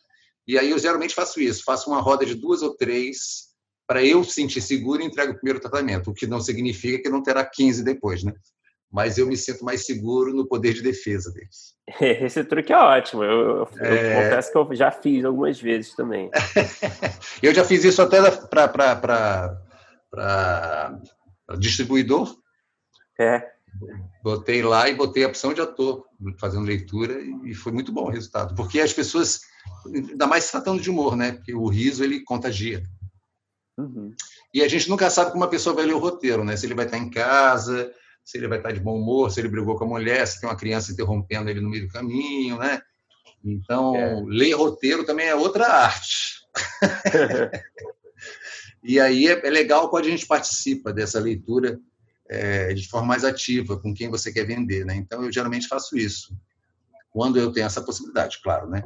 [0.48, 3.53] E aí eu geralmente faço isso, faço uma roda de duas ou três
[3.88, 7.46] para eu sentir seguro, entrego o primeiro tratamento, o que não significa que não terá
[7.46, 8.34] 15 depois, né?
[8.92, 11.74] Mas eu me sinto mais seguro no poder de defesa deles.
[12.00, 13.24] Esse truque é ótimo.
[13.24, 14.20] Eu, eu, é...
[14.20, 16.30] eu confesso que eu já fiz algumas vezes também.
[17.42, 19.60] eu já fiz isso até para
[21.58, 22.36] distribuidor.
[23.20, 23.52] É.
[24.24, 26.06] Botei lá e botei a opção de ator,
[26.40, 28.56] fazendo leitura, e foi muito bom o resultado.
[28.56, 29.42] Porque as pessoas,
[29.88, 31.34] ainda mais tratando de humor, né?
[31.34, 32.84] Porque o riso, ele contagia.
[33.78, 34.14] Uhum.
[34.54, 36.56] E a gente nunca sabe como uma pessoa vai ler o roteiro, né?
[36.56, 37.92] Se ele vai estar em casa,
[38.24, 40.48] se ele vai estar de bom humor, se ele brigou com a mulher, se tem
[40.48, 42.82] uma criança interrompendo ele no meio do caminho, né?
[43.44, 44.22] Então, é.
[44.26, 46.42] ler roteiro também é outra arte.
[48.84, 51.80] e aí é, é, legal quando a gente participa dessa leitura
[52.30, 54.96] é, de forma mais ativa, com quem você quer vender, né?
[54.96, 56.34] Então, eu geralmente faço isso.
[57.12, 58.84] Quando eu tenho essa possibilidade, claro, né?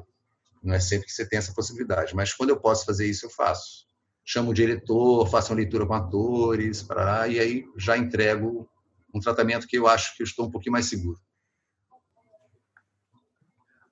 [0.64, 3.30] Não é sempre que você tem essa possibilidade, mas quando eu posso fazer isso, eu
[3.30, 3.87] faço
[4.28, 8.70] chamo o diretor, faço uma leitura com atores, para e aí já entrego
[9.16, 11.18] um tratamento que eu acho que eu estou um pouquinho mais seguro.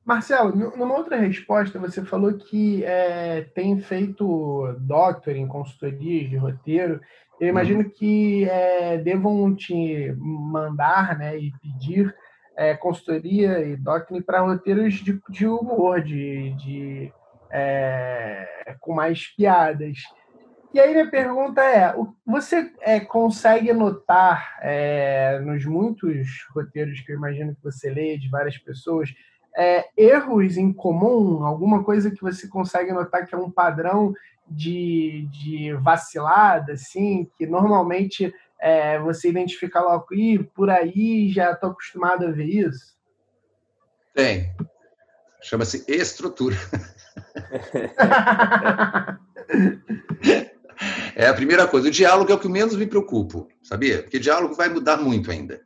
[0.04, 7.00] Marcelo, numa outra resposta, você falou que é, tem feito doctoring, consultorias de roteiro.
[7.40, 7.90] Eu imagino uhum.
[7.90, 12.14] que é, devam te mandar né, e pedir
[12.56, 17.14] é, consultoria e doctoring para roteiros de, de humor, de, de
[17.50, 19.98] é, com mais piadas.
[20.76, 21.96] E aí minha pergunta é:
[22.26, 28.30] você é, consegue notar é, nos muitos roteiros que eu imagino que você lê de
[28.30, 29.16] várias pessoas
[29.56, 34.14] é, erros em comum, alguma coisa que você consegue notar que é um padrão
[34.46, 41.70] de, de vacilada, assim, que normalmente é, você identifica logo, e por aí já estou
[41.70, 42.98] acostumado a ver isso?
[44.14, 44.54] Tem.
[45.42, 46.58] Chama-se estrutura.
[51.16, 51.88] É a primeira coisa.
[51.88, 54.04] O diálogo é o que menos me preocupo, sabia?
[54.04, 55.62] Porque diálogo vai mudar muito ainda.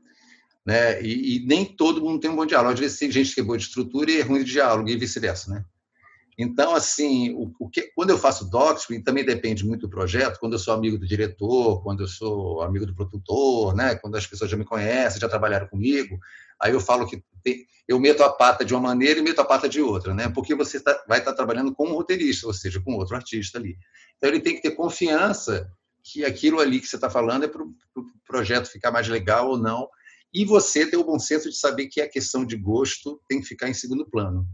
[0.66, 1.02] Né?
[1.02, 2.74] E, e, nem todo mundo tem um bom diálogo.
[2.74, 4.96] Às vezes tem gente que é boa de estrutura e é ruim de diálogo, e
[4.96, 5.52] vice-versa.
[5.52, 5.64] Né?
[6.42, 10.40] Então, assim, o, o que, quando eu faço docstring, também depende muito do projeto.
[10.40, 13.96] Quando eu sou amigo do diretor, quando eu sou amigo do produtor, né?
[13.96, 16.18] quando as pessoas já me conhecem, já trabalharam comigo,
[16.58, 19.46] aí eu falo que tem, eu meto a pata de uma maneira e meto a
[19.46, 20.30] pata de outra, né?
[20.30, 23.58] porque você tá, vai estar tá trabalhando com um roteirista, ou seja, com outro artista
[23.58, 23.78] ali.
[24.16, 25.70] Então, ele tem que ter confiança
[26.02, 29.50] que aquilo ali que você está falando é para o pro projeto ficar mais legal
[29.50, 29.90] ou não.
[30.34, 33.48] E você ter o bom senso de saber que a questão de gosto tem que
[33.48, 34.48] ficar em segundo plano.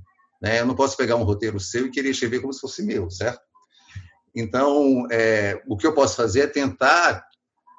[0.45, 0.59] Né?
[0.59, 3.41] Eu não posso pegar um roteiro seu e querer escrever como se fosse meu, certo?
[4.35, 7.25] Então, é, o que eu posso fazer é tentar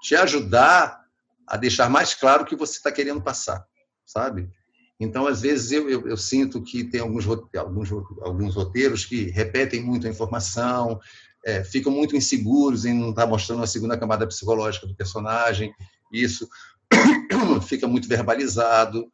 [0.02, 1.00] te ajudar
[1.46, 3.64] a deixar mais claro o que você está querendo passar,
[4.04, 4.50] sabe?
[4.98, 7.24] Então, às vezes, eu, eu, eu, sinto que tem alguns,
[7.56, 10.98] alguns, alguns roteiros que repetem muito a informação,
[11.44, 15.72] é, ficam muito inseguros em não estar tá mostrando a segunda camada psicológica do personagem,
[16.12, 16.48] isso
[17.62, 19.08] fica muito verbalizado,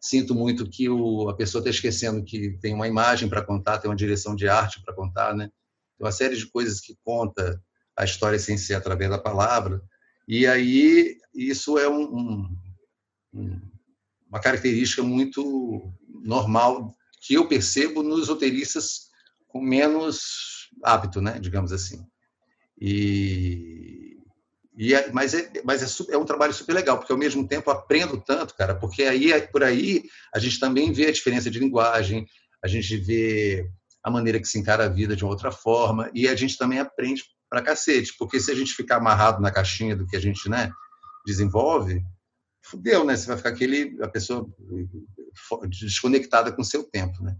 [0.00, 3.90] sinto muito que o, a pessoa está esquecendo que tem uma imagem para contar, tem
[3.90, 5.50] uma direção de arte para contar, né?
[5.96, 7.62] Tem uma série de coisas que conta
[7.96, 9.82] a história sem ser através da palavra.
[10.26, 12.56] E aí isso é um,
[13.32, 13.60] um,
[14.28, 15.92] uma característica muito
[16.22, 19.10] normal que eu percebo nos roteiristas
[19.46, 21.38] com menos hábito, né?
[21.38, 22.04] Digamos assim.
[22.80, 24.11] E
[24.76, 27.70] e é, mas é, mas é, é, um trabalho super legal, porque ao mesmo tempo
[27.70, 30.04] aprendo tanto, cara, porque aí por aí
[30.34, 32.26] a gente também vê a diferença de linguagem,
[32.62, 33.68] a gente vê
[34.02, 36.78] a maneira que se encara a vida de uma outra forma, e a gente também
[36.78, 40.48] aprende pra cacete, porque se a gente ficar amarrado na caixinha do que a gente
[40.48, 40.72] né,
[41.26, 42.02] desenvolve,
[42.62, 43.16] fudeu, né?
[43.16, 44.48] Você vai ficar aquele, a pessoa
[45.68, 47.36] desconectada com o seu tempo, né?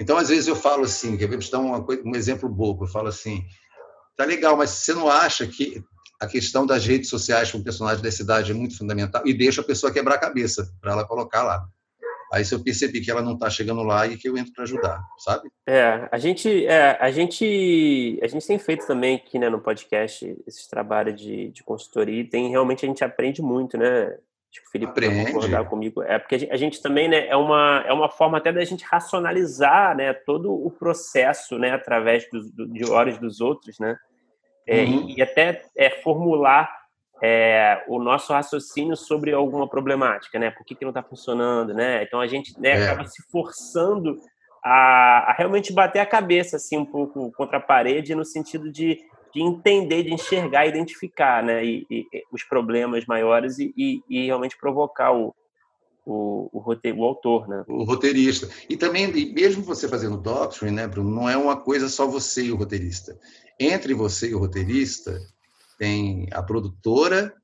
[0.00, 2.88] Então, às vezes eu falo assim, quer ver, te dar uma, um exemplo bobo, eu
[2.88, 3.44] falo assim,
[4.16, 5.84] tá legal, mas você não acha que
[6.20, 9.60] a questão das redes sociais com o personagem da cidade é muito fundamental e deixa
[9.60, 11.66] a pessoa quebrar a cabeça para ela colocar lá.
[12.32, 14.64] Aí se eu percebi que ela não está chegando lá e que eu entro para
[14.64, 15.48] ajudar, sabe?
[15.66, 20.36] É, a gente, é, a gente, a gente tem feito também aqui, né, no podcast
[20.44, 24.16] esse trabalho de, de consultoria e tem realmente a gente aprende muito, né?
[24.50, 26.02] Acho que o Felipe vai concordar comigo.
[26.02, 28.64] É porque a gente, a gente, também, né, é uma, é uma forma até da
[28.64, 33.96] gente racionalizar, né, todo o processo, né, através do, do, de horas dos outros, né?
[34.66, 35.08] É, uhum.
[35.08, 36.70] e, e, até é, formular
[37.22, 40.50] é, o nosso raciocínio sobre alguma problemática, né?
[40.50, 42.02] Por que, que não está funcionando, né?
[42.02, 42.84] Então a gente né, é.
[42.84, 44.16] acaba se forçando
[44.64, 48.98] a, a, realmente bater a cabeça assim um pouco contra a parede no sentido de,
[49.34, 51.64] de entender, de enxergar, identificar, né?
[51.64, 55.34] E, e os problemas maiores e, e realmente provocar o,
[56.04, 57.64] o, o, roteiro, o autor, né?
[57.66, 58.48] O roteirista.
[58.68, 62.52] E também, mesmo você fazendo doctrine, né, Bruno, não é uma coisa só você e
[62.52, 63.18] o roteirista.
[63.58, 65.18] Entre você e o roteirista,
[65.78, 67.34] tem a produtora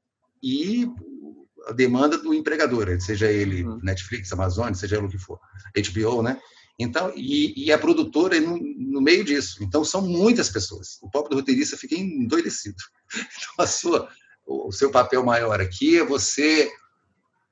[0.43, 0.89] e
[1.67, 3.79] a demanda do empregador, seja ele uhum.
[3.83, 5.39] Netflix, Amazon, seja ele o que for,
[5.77, 6.39] HBO, né?
[6.79, 9.63] Então, e, e a produtora no, no, meio disso.
[9.63, 10.99] Então, são muitas pessoas.
[11.03, 12.83] O próprio roteirista fica endoidecido.
[13.13, 14.09] Então, a sua,
[14.47, 16.71] o seu papel maior aqui é você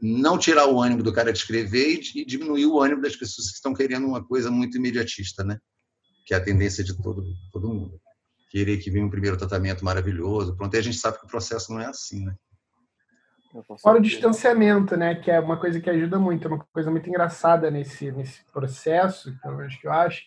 [0.00, 3.54] não tirar o ânimo do cara de escrever e diminuir o ânimo das pessoas que
[3.54, 5.58] estão querendo uma coisa muito imediatista, né?
[6.24, 8.00] Que é a tendência de todo, todo mundo.
[8.50, 10.56] Querer que venha um primeiro tratamento maravilhoso.
[10.56, 12.34] Pronto, e a gente sabe que o processo não é assim, né?
[13.80, 15.16] Fora o distanciamento, né?
[15.16, 19.34] Que é uma coisa que ajuda muito, é uma coisa muito engraçada nesse, nesse processo,
[19.42, 20.22] pelo menos que eu acho,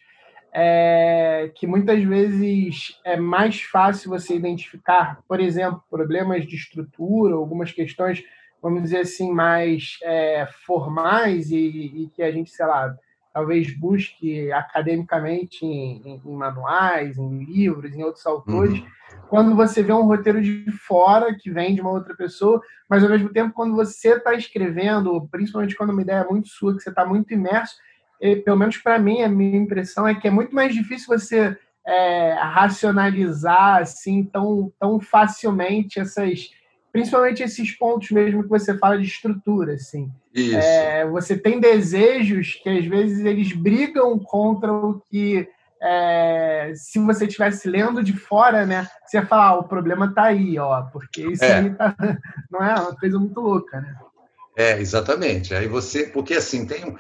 [0.53, 7.72] é que muitas vezes é mais fácil você identificar, por exemplo, problemas de estrutura, algumas
[7.72, 8.24] questões
[8.62, 12.95] vamos dizer assim, mais é, formais e, e, que a gente, sei lá,
[13.34, 18.86] talvez busque academicamente em, em, manuais, em livros, em outros autores, uhum.
[19.30, 23.09] quando você vê um roteiro de fora que vem de uma outra pessoa, mas ao
[23.09, 26.89] mesmo tempo, quando você está escrevendo, principalmente quando uma ideia é muito sua, que você
[26.89, 27.76] está muito imerso,
[28.20, 31.57] e, pelo menos para mim, a minha impressão é que é muito mais difícil você
[31.86, 36.51] é, racionalizar assim tão, tão facilmente essas
[36.92, 40.12] principalmente esses pontos mesmo que você fala de estrutura, assim.
[40.34, 40.58] Isso.
[40.58, 45.48] É, você tem desejos que às vezes eles brigam contra o que
[45.82, 50.26] é, se você estivesse lendo de fora, né, você ia falar, ah, o problema está
[50.26, 51.60] aí, ó, porque isso é.
[51.60, 51.96] aí tá,
[52.52, 53.96] não é uma coisa muito louca, né?
[54.56, 55.56] É, exatamente.
[55.56, 56.96] Aí você, porque assim, tem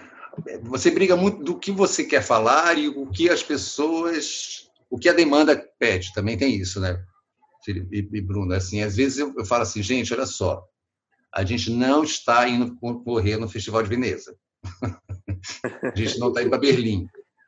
[0.63, 5.09] você briga muito do que você quer falar e o que as pessoas, o que
[5.09, 6.99] a demanda pede, também tem isso, né?
[7.63, 10.63] Felipe e Bruno, assim, às vezes eu, eu falo assim, gente, olha só,
[11.33, 14.35] a gente não está indo correr no Festival de Veneza.
[15.83, 17.07] a gente não está indo para Berlim.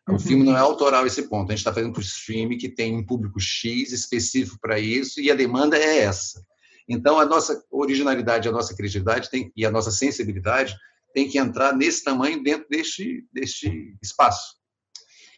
[0.09, 1.49] O filme não é autoral esse ponto.
[1.49, 5.19] A gente está fazendo para o streaming que tem um público X específico para isso
[5.21, 6.43] e a demanda é essa.
[6.87, 10.75] Então, a nossa originalidade, a nossa criatividade tem, e a nossa sensibilidade
[11.13, 14.55] tem que entrar nesse tamanho dentro deste, deste espaço.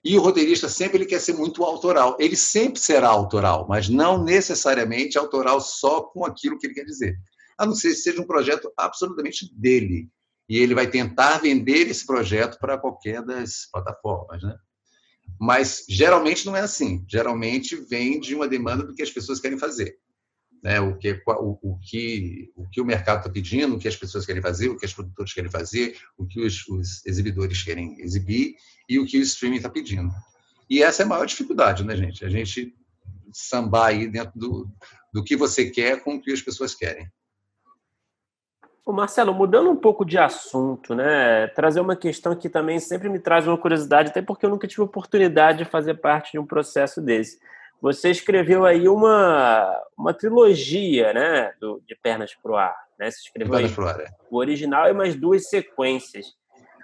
[0.06, 2.16] E o roteirista sempre ele quer ser muito autoral.
[2.20, 7.18] Ele sempre será autoral, mas não necessariamente autoral só com aquilo que ele quer dizer.
[7.58, 10.08] A não ser que seja um projeto absolutamente dele.
[10.48, 14.56] E ele vai tentar vender esse projeto para qualquer das plataformas, né?
[15.40, 17.04] Mas geralmente não é assim.
[17.10, 19.98] Geralmente vem de uma demanda do que as pessoas querem fazer
[20.64, 23.96] né, o, que, o, o, que, o que o mercado está pedindo, o que as
[23.96, 28.00] pessoas querem fazer, o que as produtoras querem fazer, o que os, os exibidores querem
[28.02, 28.56] exibir
[28.90, 30.12] e o que o streaming está pedindo.
[30.70, 32.26] E essa é a maior dificuldade, né, gente?
[32.26, 32.74] A gente
[33.32, 34.68] sambar aí dentro do,
[35.14, 37.08] do que você quer com o que as pessoas querem.
[38.86, 41.48] O Marcelo, mudando um pouco de assunto, né?
[41.48, 44.84] Trazer uma questão que também sempre me traz uma curiosidade, até porque eu nunca tive
[44.84, 47.40] oportunidade de fazer parte de um processo desse.
[47.82, 52.76] Você escreveu aí uma, uma trilogia, né, do, de Pernas pro Ar.
[52.98, 53.12] Né?
[53.12, 54.08] Você escreveu Pernas pro Ar, é.
[54.30, 56.34] o original e mais duas sequências.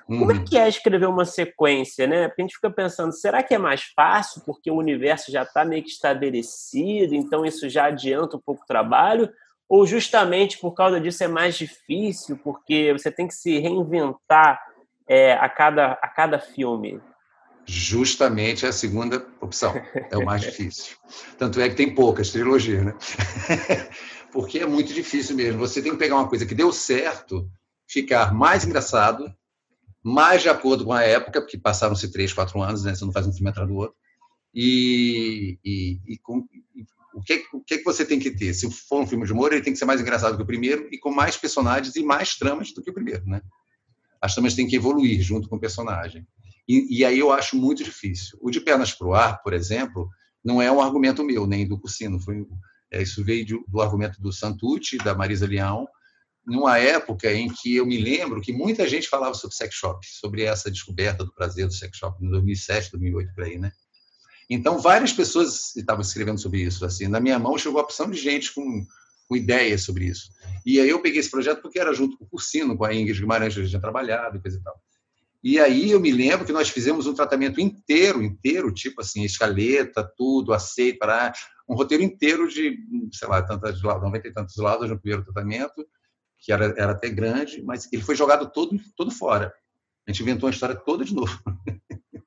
[0.08, 0.44] Como é uhum.
[0.44, 2.28] que é escrever uma sequência, né?
[2.28, 5.64] Porque a gente fica pensando, será que é mais fácil porque o universo já está
[5.64, 9.32] meio que estabelecido, então isso já adianta um pouco o trabalho?
[9.70, 14.60] Ou justamente por causa disso é mais difícil, porque você tem que se reinventar
[15.08, 17.00] é, a, cada, a cada filme?
[17.66, 19.74] Justamente a segunda opção,
[20.10, 20.96] é o mais difícil.
[21.38, 22.96] Tanto é que tem poucas trilogias, né?
[24.32, 25.60] Porque é muito difícil mesmo.
[25.60, 27.50] Você tem que pegar uma coisa que deu certo,
[27.88, 29.32] ficar mais engraçado,
[30.04, 32.96] mais de acordo com a época, porque passaram-se três, quatro anos, né?
[32.96, 33.96] Você não faz um filme atrás do outro.
[34.54, 36.46] E, e, e com,
[37.14, 38.54] o, que, o que você tem que ter?
[38.54, 40.88] Se for um filme de humor, ele tem que ser mais engraçado que o primeiro
[40.92, 43.42] e com mais personagens e mais tramas do que o primeiro, né?
[44.20, 46.26] As tramas têm que evoluir junto com o personagem.
[46.72, 48.38] E, e aí eu acho muito difícil.
[48.42, 50.10] O de pernas para o ar, por exemplo,
[50.42, 52.18] não é um argumento meu, nem do Cursino.
[52.18, 52.48] Foi,
[52.90, 55.86] é, isso veio de, do argumento do Santucci, da Marisa Leão,
[56.48, 60.44] numa época em que eu me lembro que muita gente falava sobre sex shop, sobre
[60.44, 63.74] essa descoberta do prazer do sex shop, em 2007, 2008, por aí, né?
[64.50, 66.86] Então, várias pessoas estavam escrevendo sobre isso.
[66.86, 68.86] Assim, na minha mão chegou a opção de gente com,
[69.28, 70.32] com ideias sobre isso.
[70.66, 73.20] E aí eu peguei esse projeto porque era junto com o Cursino, com a Ingrid
[73.20, 74.82] Guimarães, que a gente tinha trabalhado e coisa e tal.
[75.44, 80.04] E aí eu me lembro que nós fizemos um tratamento inteiro, inteiro, tipo assim, escaleta,
[80.16, 81.34] tudo, aceito, para
[81.68, 82.78] um roteiro inteiro de,
[83.12, 85.86] sei lá, tantas, 90 e tantos lados no primeiro tratamento,
[86.38, 89.54] que era, era até grande, mas ele foi jogado todo, todo fora.
[90.08, 91.40] A gente inventou uma história toda de novo.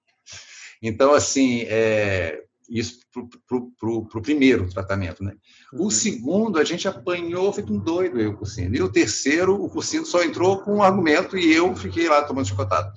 [0.83, 3.01] então, assim, é, isso
[3.47, 5.23] para o primeiro tratamento.
[5.23, 5.35] Né?
[5.73, 5.91] O uhum.
[5.91, 8.75] segundo, a gente apanhou feito um doido, eu, o Cursino.
[8.75, 12.49] E o terceiro, o Cursino só entrou com um argumento e eu fiquei lá tomando
[12.49, 12.93] chicotado.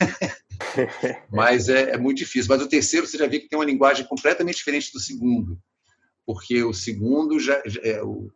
[1.30, 2.48] Mas é, é, muito difícil.
[2.48, 5.58] Mas o terceiro, você já viu que tem uma linguagem completamente diferente do segundo.
[6.26, 8.30] Porque o segundo já, já é, o,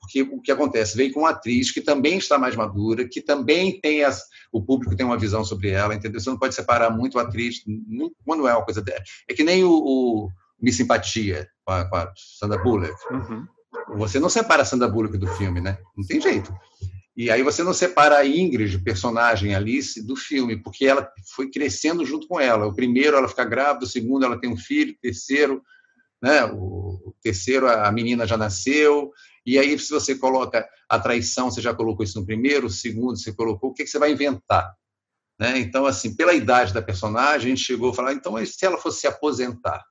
[0.00, 0.96] porque o que acontece?
[0.96, 4.22] Vem com uma atriz que também está mais madura, que também tem as,
[4.52, 6.20] o público tem uma visão sobre ela, entendeu?
[6.20, 9.02] Você não pode separar muito a atriz, não, quando é uma coisa dela.
[9.28, 10.28] É que nem o, o
[10.60, 12.94] Me Simpatia com a, com a Sandra Bullock.
[13.10, 13.46] Uhum.
[13.96, 15.78] Você não separa a Sandra Bullock do filme, né?
[15.96, 16.54] Não tem jeito.
[17.16, 22.04] E aí você não separa a Ingrid, personagem Alice, do filme, porque ela foi crescendo
[22.04, 22.66] junto com ela.
[22.66, 25.62] O primeiro ela fica grávida, o segundo ela tem um filho, o terceiro,
[26.22, 26.44] né?
[26.44, 29.12] O terceiro a menina já nasceu,
[29.46, 33.32] e aí, se você coloca a traição, você já colocou isso no primeiro, segundo, você
[33.32, 34.74] colocou, o que, você vai inventar?
[35.38, 35.58] Né?
[35.60, 39.00] Então, assim, pela idade da personagem, a gente chegou a falar, então, se ela fosse
[39.00, 39.84] se aposentar?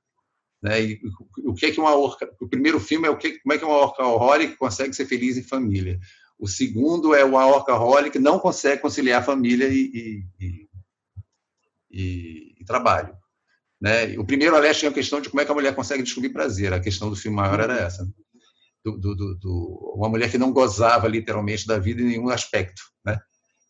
[0.62, 0.82] Né?
[0.82, 1.00] E,
[1.38, 2.30] o que é que uma orca...
[2.38, 5.38] O primeiro filme é o que, como é que uma orca horroric consegue ser feliz
[5.38, 5.98] em família.
[6.38, 10.68] O segundo é uma orca horroric que não consegue conciliar família e, e,
[11.90, 13.16] e, e trabalho.
[13.80, 14.18] Né?
[14.18, 16.74] O primeiro, aliás, tinha a questão de como é que a mulher consegue descobrir prazer.
[16.74, 18.06] A questão do filme maior era essa
[18.92, 23.18] do, do, do, uma mulher que não gozava literalmente da vida em nenhum aspecto, né?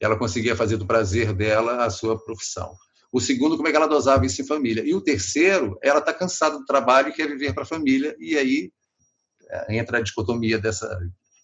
[0.01, 2.75] Ela conseguia fazer do prazer dela a sua profissão.
[3.12, 4.85] O segundo, como é que ela dosava isso em família.
[4.85, 8.14] E o terceiro, ela está cansada do trabalho e quer viver para a família.
[8.19, 8.71] E aí
[9.49, 10.99] é, entra a dicotomia dessa,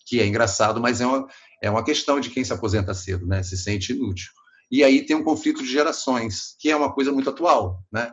[0.07, 1.27] que é engraçado, mas é uma,
[1.63, 3.43] é uma questão de quem se aposenta cedo, né?
[3.43, 4.31] Se sente inútil.
[4.71, 8.13] E aí tem um conflito de gerações, que é uma coisa muito atual, né?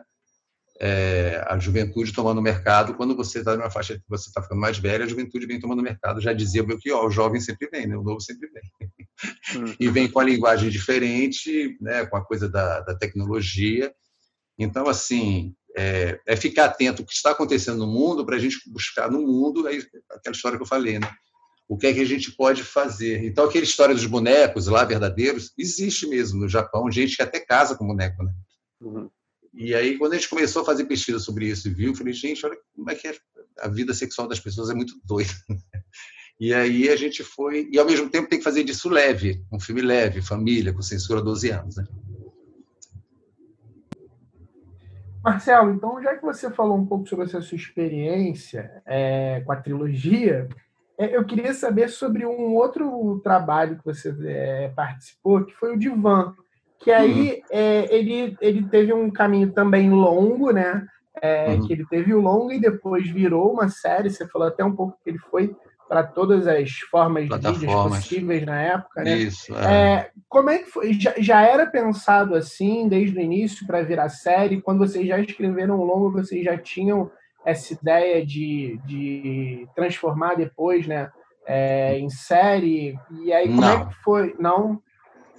[0.80, 4.78] É, a juventude tomando mercado, quando você está numa faixa que você está ficando mais
[4.78, 6.22] velha, a juventude vem tomando mercado.
[6.22, 7.96] Já dizia o Belchior, o jovem sempre vem, né?
[7.96, 8.90] o novo sempre vem.
[9.54, 9.74] Uhum.
[9.78, 12.06] e vem com a linguagem diferente, né?
[12.06, 13.92] com a coisa da, da tecnologia.
[14.58, 18.58] Então, assim, é, é, ficar atento ao que está acontecendo no mundo para a gente
[18.70, 19.78] buscar no mundo é
[20.10, 21.10] aquela história que eu falei, né?
[21.68, 23.24] O que é que a gente pode fazer?
[23.24, 27.76] Então, aquela história dos bonecos lá verdadeiros existe mesmo no Japão, gente que até casa
[27.76, 28.32] com boneco, né?
[28.80, 29.10] Uhum.
[29.52, 32.12] E aí, quando a gente começou a fazer pesquisa sobre isso e viu, eu falei,
[32.12, 33.14] gente, olha como é que é,
[33.58, 35.32] a vida sexual das pessoas é muito doida.
[36.40, 39.60] E aí a gente foi, e ao mesmo tempo tem que fazer disso leve, um
[39.60, 41.76] filme leve, família, com censura 12 anos.
[41.76, 41.84] Né?
[45.22, 49.56] Marcelo, então, já que você falou um pouco sobre essa sua experiência é, com a
[49.56, 50.48] trilogia,
[50.96, 55.78] é, eu queria saber sobre um outro trabalho que você é, participou, que foi o
[55.78, 56.34] Divan,
[56.80, 57.42] que aí uhum.
[57.50, 60.86] é, ele, ele teve um caminho também longo, né?
[61.22, 61.66] É, uhum.
[61.66, 64.10] Que ele teve o longo e depois virou uma série.
[64.10, 65.54] Você falou até um pouco que ele foi
[65.90, 69.18] para todas as formas de vídeos possíveis na época, né?
[69.18, 69.52] Isso.
[69.56, 69.74] É.
[69.74, 70.94] É, como é que foi?
[70.94, 74.62] Já, já era pensado assim desde o início para virar série?
[74.62, 77.10] Quando vocês já escreveram o longo, vocês já tinham
[77.44, 81.10] essa ideia de, de transformar depois, né?
[81.44, 82.96] É, em série?
[83.24, 83.82] E aí como é Não.
[83.82, 84.36] é que foi?
[84.38, 84.80] Não.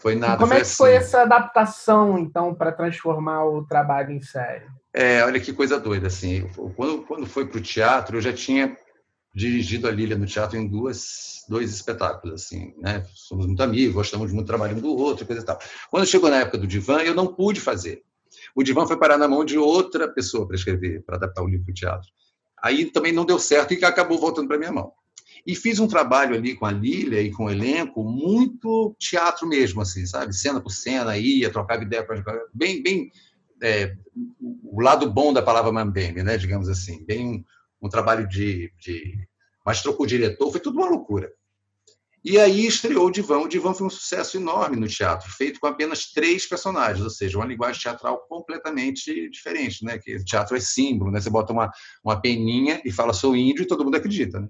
[0.02, 0.34] Foi nada.
[0.34, 0.76] E como foi é que assim.
[0.76, 4.66] foi essa adaptação então para transformar o trabalho em série?
[4.94, 6.50] É, olha que coisa doida assim.
[6.76, 8.76] Quando quando foi para o teatro, eu já tinha
[9.34, 13.06] dirigido a Lília no teatro em duas, dois espetáculos, assim, né?
[13.14, 15.60] Somos muito amigos, gostamos muito do trabalho um do outro, coisa e tal.
[15.90, 18.02] Quando chegou na época do Divan, eu não pude fazer.
[18.56, 21.66] O Divan foi parar na mão de outra pessoa para escrever, para adaptar o livro
[21.66, 22.10] para o teatro.
[22.62, 24.92] Aí também não deu certo e acabou voltando para minha mão.
[25.46, 29.82] E fiz um trabalho ali com a Lília e com o elenco, muito teatro mesmo,
[29.82, 30.36] assim, sabe?
[30.36, 32.06] Cena por cena, ia, trocava ideia
[32.54, 33.12] bem, bem
[33.62, 33.96] é,
[34.64, 36.38] o lado bom da palavra mambembe, né?
[36.38, 37.46] Digamos assim, bem
[37.82, 39.28] um trabalho de, de.
[39.66, 41.32] Mas trocou diretor, foi tudo uma loucura.
[42.24, 43.40] E aí estreou o Divã.
[43.40, 47.38] O Divã foi um sucesso enorme no teatro, feito com apenas três personagens, ou seja,
[47.38, 49.98] uma linguagem teatral completamente diferente, né?
[49.98, 51.20] Que teatro é símbolo, né?
[51.20, 51.72] Você bota uma,
[52.04, 54.48] uma peninha e fala sou índio e todo mundo acredita, né?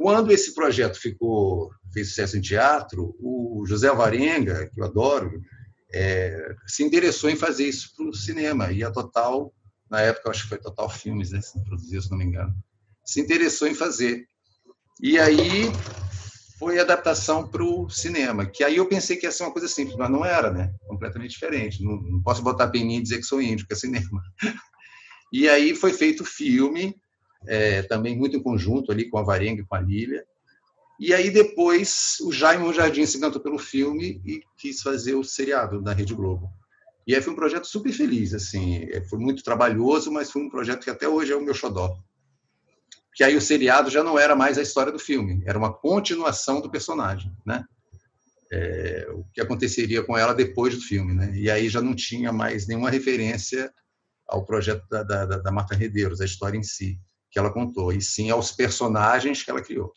[0.00, 5.42] Quando esse projeto ficou fez sucesso em teatro, o José Alvarenga, que eu adoro,
[5.92, 8.72] é, se interessou em fazer isso para o cinema.
[8.72, 9.52] E a Total
[9.90, 12.54] na época acho que foi Total Filmes, né, se produziu, se não me engano,
[13.04, 14.24] se interessou em fazer.
[15.02, 15.64] E aí
[16.58, 19.68] foi a adaptação para o cinema, que aí eu pensei que ia ser uma coisa
[19.68, 20.72] simples, mas não era, né?
[20.86, 21.82] Completamente diferente.
[21.82, 24.22] Não, não posso botar peninha e dizer que sou índio, que é cinema.
[25.32, 26.92] E aí foi feito o filme,
[27.46, 30.24] é, também muito em conjunto ali com a Varenga e com a Lília.
[30.98, 35.80] E aí depois o Jaime Jardim se encantou pelo filme e quis fazer o seriado
[35.80, 36.50] da Rede Globo.
[37.06, 40.50] E aí foi um projeto super feliz, assim, é, foi muito trabalhoso, mas foi um
[40.50, 41.96] projeto que até hoje é o meu xodó.
[43.14, 46.60] Que aí o seriado já não era mais a história do filme, era uma continuação
[46.60, 47.64] do personagem, né?
[48.52, 51.32] É, o que aconteceria com ela depois do filme, né?
[51.34, 53.72] E aí já não tinha mais nenhuma referência
[54.28, 56.98] ao projeto da, da, da Marta Redeiros, a história em si
[57.30, 59.92] que ela contou, e sim aos personagens que ela criou.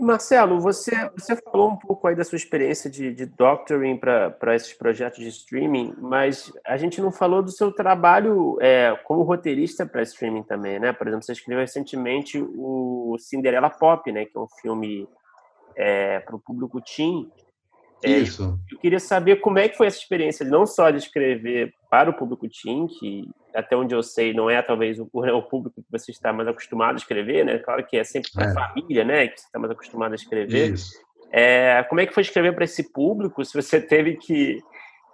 [0.00, 4.72] Marcelo, você, você falou um pouco aí da sua experiência de, de doctoring para esses
[4.72, 10.02] projetos de streaming, mas a gente não falou do seu trabalho é, como roteirista para
[10.02, 10.92] streaming também, né?
[10.92, 14.24] Por exemplo, você escreveu recentemente o Cinderela Pop, né?
[14.24, 15.08] Que é um filme
[15.76, 17.30] é, para o público teen.
[18.04, 18.58] É, Isso.
[18.70, 22.14] Eu queria saber como é que foi essa experiência, não só de escrever para o
[22.14, 26.10] público teen, que até onde eu sei, não é talvez o, o público que você
[26.10, 27.58] está mais acostumado a escrever, né?
[27.58, 28.54] Claro que é sempre para a é.
[28.54, 29.28] família, né?
[29.28, 30.72] Que você está mais acostumado a escrever.
[30.72, 30.92] Isso.
[31.32, 33.44] É, como é que foi escrever para esse público?
[33.44, 34.62] Se você teve que,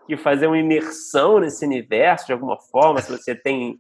[0.07, 3.79] que fazer uma imersão nesse universo de alguma forma, se você tem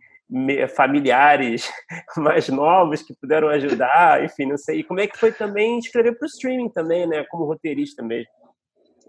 [0.76, 1.70] familiares
[2.16, 4.80] mais novos que puderam ajudar, enfim, não sei.
[4.80, 7.24] E como é que foi também escrever para o streaming também, né?
[7.24, 8.30] Como roteirista mesmo.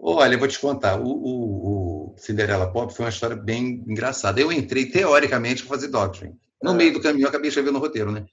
[0.04, 1.00] Olha, eu vou te contar.
[1.00, 4.40] O, o, o, Cinderela Pop foi uma história bem engraçada.
[4.40, 6.34] Eu entrei teoricamente para fazer Doctrine.
[6.60, 6.74] No ah.
[6.74, 8.26] meio do caminho, eu acabei escrevendo o roteiro, né?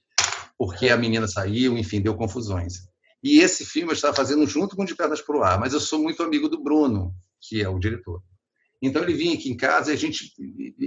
[0.58, 2.88] Porque a menina saiu, enfim, deu confusões.
[3.22, 5.78] E esse filme eu estava fazendo junto com De Pernas para o Ar, mas eu
[5.78, 8.20] sou muito amigo do Bruno, que é o diretor.
[8.82, 10.32] Então ele vinha aqui em casa e a gente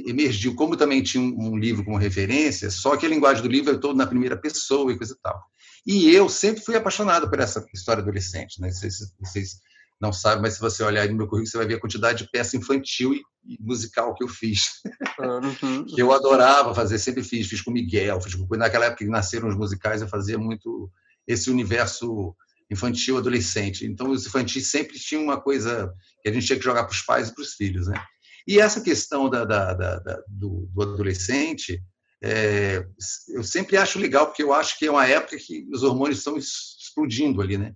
[0.06, 3.74] emergiu, como também tinha um, um livro como referência, só que a linguagem do livro
[3.74, 5.42] é toda na primeira pessoa e coisa e tal.
[5.86, 8.72] E eu sempre fui apaixonado por essa história adolescente, né?
[8.72, 9.60] Vocês, vocês
[10.04, 12.30] não sabe, mas se você olhar no meu currículo, você vai ver a quantidade de
[12.30, 13.24] peça infantil e,
[13.58, 14.82] musical que eu fiz.
[15.18, 15.86] Uhum.
[15.88, 17.48] que eu adorava fazer, sempre fiz.
[17.48, 18.46] Fiz com Miguel, fiz com...
[18.58, 20.92] naquela época que nasceram os musicais, eu fazia muito
[21.26, 22.36] esse universo
[22.70, 23.86] infantil adolescente.
[23.86, 25.90] Então, os infantis sempre tinham uma coisa
[26.22, 27.88] que a gente tinha que jogar para os pais e para os filhos.
[27.88, 27.96] Né?
[28.46, 31.82] E essa questão da, da, da, da do, do, adolescente,
[32.22, 32.86] é,
[33.30, 36.38] eu sempre acho legal, porque eu acho que é uma época que os hormônios estão
[36.38, 37.74] explodindo ali, né?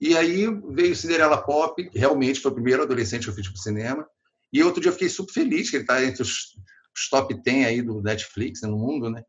[0.00, 3.54] E aí veio Cinderela Pop, que realmente foi o primeiro adolescente que eu fiz para
[3.54, 4.06] o cinema.
[4.52, 6.56] E outro dia eu fiquei super feliz que ele está entre os,
[6.96, 9.22] os, top 10 aí do Netflix né, no mundo, né?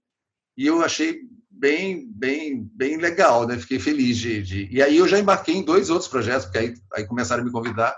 [0.57, 3.57] E eu achei bem, bem, bem legal, né?
[3.57, 6.73] Fiquei feliz de, de, E aí eu já embarquei em dois outros projetos, porque aí,
[6.93, 7.95] aí começaram a me convidar,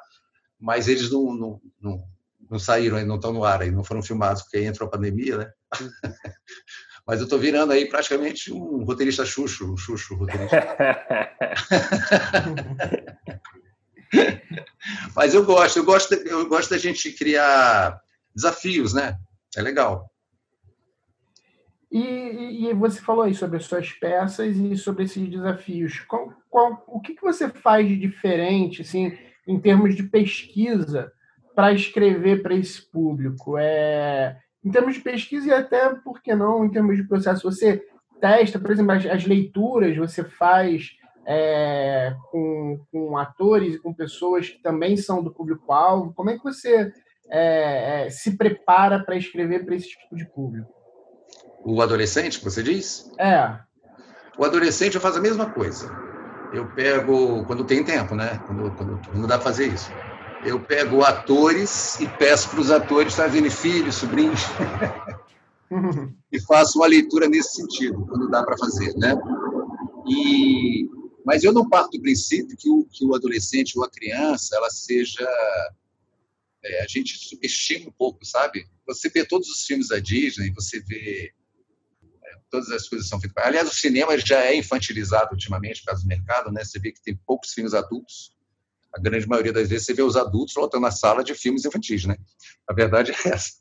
[0.60, 2.04] mas eles não, não, não,
[2.50, 5.38] não saíram, não estão no ar, aí não foram filmados, porque aí entrou a pandemia,
[5.38, 5.52] né?
[7.08, 10.58] Mas eu estou virando aí praticamente um roteirista xuxo, um xuxo roteirista.
[15.16, 17.98] Mas eu gosto, eu gosto, eu gosto da gente criar
[18.36, 19.18] desafios, né?
[19.56, 20.12] É legal.
[21.90, 26.02] E, e, você falou aí sobre as suas peças e sobre esses desafios.
[26.02, 31.10] Qual, qual, o que, que você faz de diferente, assim, em termos de pesquisa,
[31.56, 33.58] para escrever para esse público?
[33.58, 34.38] É,
[34.68, 37.82] em termos de pesquisa e até, por que não, em termos de processo, você
[38.20, 40.90] testa, por exemplo, as, as leituras, você faz
[41.26, 46.14] é, com, com atores e com pessoas que também são do público-alvo.
[46.14, 46.92] Como é que você
[47.30, 50.70] é, é, se prepara para escrever para esse tipo de público?
[51.64, 53.10] O adolescente, que você diz?
[53.18, 53.58] É.
[54.38, 55.90] O adolescente eu faço a mesma coisa.
[56.52, 58.42] Eu pego, quando tem tempo, né?
[58.46, 59.94] Quando, quando, quando dá para fazer isso.
[60.46, 64.42] Eu pego atores e peço para os atores trazerem filhos, sobrinhos.
[66.32, 69.16] e faço uma leitura nesse sentido, quando dá para fazer, né?
[70.08, 70.90] E,
[71.26, 74.70] mas eu não parto do princípio que o, que o adolescente ou a criança ela
[74.70, 75.28] seja
[76.64, 78.66] é, a gente subestima um pouco, sabe?
[78.86, 81.34] Você vê todos os filmes da Disney, você vê
[82.50, 83.44] todas as coisas são feitas.
[83.44, 86.64] Aliás, o cinema já é infantilizado ultimamente por causa do mercado, né?
[86.64, 88.34] Você vê que tem poucos filmes adultos.
[88.98, 92.06] A grande maioria das vezes você vê os adultos lotando na sala de filmes infantis,
[92.06, 92.18] né?
[92.68, 93.52] A verdade é essa.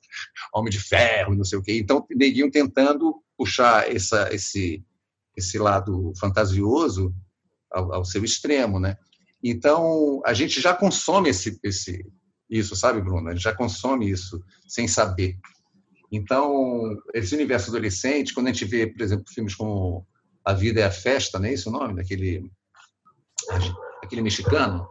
[0.55, 1.79] Homem de Ferro, não sei o quê.
[1.79, 4.83] Então, neguinho tentando puxar essa, esse,
[5.37, 7.15] esse lado fantasioso
[7.71, 8.97] ao, ao, seu extremo, né?
[9.45, 12.03] Então, a gente já consome esse, esse,
[12.49, 13.29] isso, sabe, Bruno?
[13.29, 15.37] A gente já consome isso sem saber.
[16.11, 20.07] Então, esse universo adolescente, quando a gente vê, por exemplo, filmes como
[20.43, 22.51] A Vida é a Festa, não é esse o nome daquele,
[24.03, 24.89] aquele mexicano?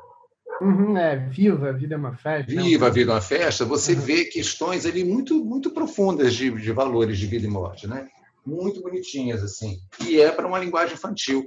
[0.62, 2.54] Uhum, é, Viva, a Vida é uma Festa.
[2.54, 2.64] Né?
[2.64, 3.66] Viva, a Vida é uma Festa.
[3.66, 4.02] Você uhum.
[4.02, 8.08] vê questões ali muito, muito profundas de, de valores de vida e morte, né?
[8.46, 9.78] Muito bonitinhas, assim.
[10.06, 11.46] E é para uma linguagem infantil.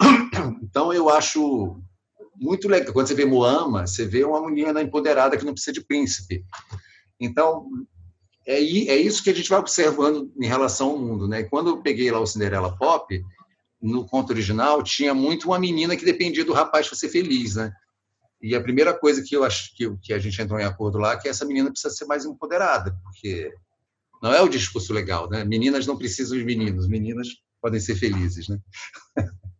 [0.62, 1.82] Então, eu acho
[2.40, 2.94] muito legal.
[2.94, 6.42] Quando você vê Moama, você vê uma menina empoderada que não precisa de príncipe.
[7.20, 7.66] Então,
[8.46, 11.28] é, é isso que a gente vai observando em relação ao mundo.
[11.28, 11.42] Né?
[11.42, 13.22] Quando eu peguei lá o Cinderela Pop,
[13.82, 17.56] no conto original, tinha muito uma menina que dependia do rapaz para ser feliz.
[17.56, 17.72] Né?
[18.42, 21.12] E a primeira coisa que eu acho que, que a gente entrou em acordo lá
[21.12, 23.52] é que essa menina precisa ser mais empoderada, porque
[24.22, 25.44] não é o discurso legal, né?
[25.44, 27.28] Meninas não precisam de meninos, meninas
[27.60, 28.58] podem ser felizes, né?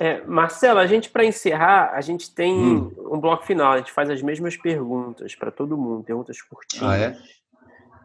[0.00, 2.94] É, Marcelo, a gente, para encerrar, a gente tem hum.
[3.10, 3.72] um bloco final.
[3.72, 6.86] A gente faz as mesmas perguntas para todo mundo, perguntas curtinhas.
[6.86, 7.18] Ah, é?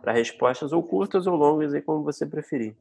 [0.02, 2.76] Para respostas ou curtas ou longas, aí como você preferir.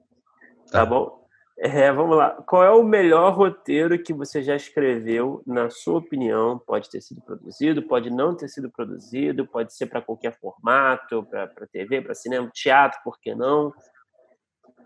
[0.70, 1.21] Tá, tá bom?
[1.59, 2.30] É, vamos lá.
[2.30, 6.59] Qual é o melhor roteiro que você já escreveu, na sua opinião?
[6.59, 11.66] Pode ter sido produzido, pode não ter sido produzido, pode ser para qualquer formato, para
[11.70, 13.72] TV, para cinema, teatro, por que não?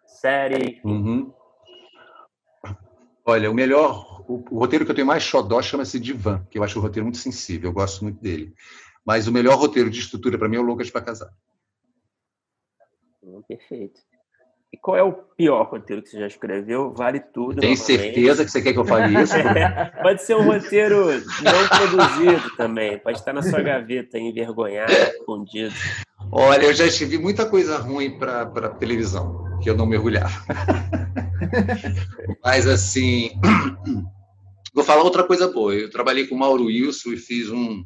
[0.07, 0.81] Série.
[0.85, 1.33] Uhum.
[3.25, 6.63] Olha, o melhor, o, o, roteiro que eu tenho mais xodó chama-se Divan, que eu
[6.63, 8.55] acho o roteiro muito sensível, eu gosto muito dele.
[9.05, 11.33] Mas o melhor roteiro de estrutura para mim é o Loucas para Casar.
[13.23, 14.01] Hum, perfeito.
[14.77, 16.93] E qual é o pior roteiro que você já escreveu?
[16.93, 17.63] Vale tudo.
[17.63, 19.33] Tem certeza que você quer que eu fale isso?
[20.03, 21.07] Pode ser um roteiro
[21.43, 22.99] não produzido também.
[22.99, 25.75] Pode estar na sua gaveta, envergonhado, escondido.
[26.31, 30.45] Olha, eu já escrevi muita coisa ruim para televisão, que eu não mergulhar.
[32.45, 33.31] Mas, assim,
[34.75, 35.75] vou falar outra coisa boa.
[35.75, 37.83] Eu trabalhei com o Mauro Wilson e fiz um,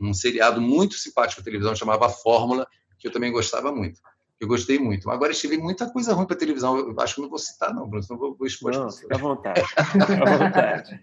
[0.00, 2.66] um seriado muito simpático na televisão, chamava Fórmula,
[2.98, 4.00] que eu também gostava muito.
[4.40, 5.10] Eu gostei muito.
[5.10, 6.78] Agora, estive muita coisa ruim para televisão.
[6.78, 8.72] Eu acho que não vou citar, não, Bruno, senão vou, vou expor.
[8.72, 9.60] Não, fica à vontade.
[9.68, 11.00] Fica à vontade.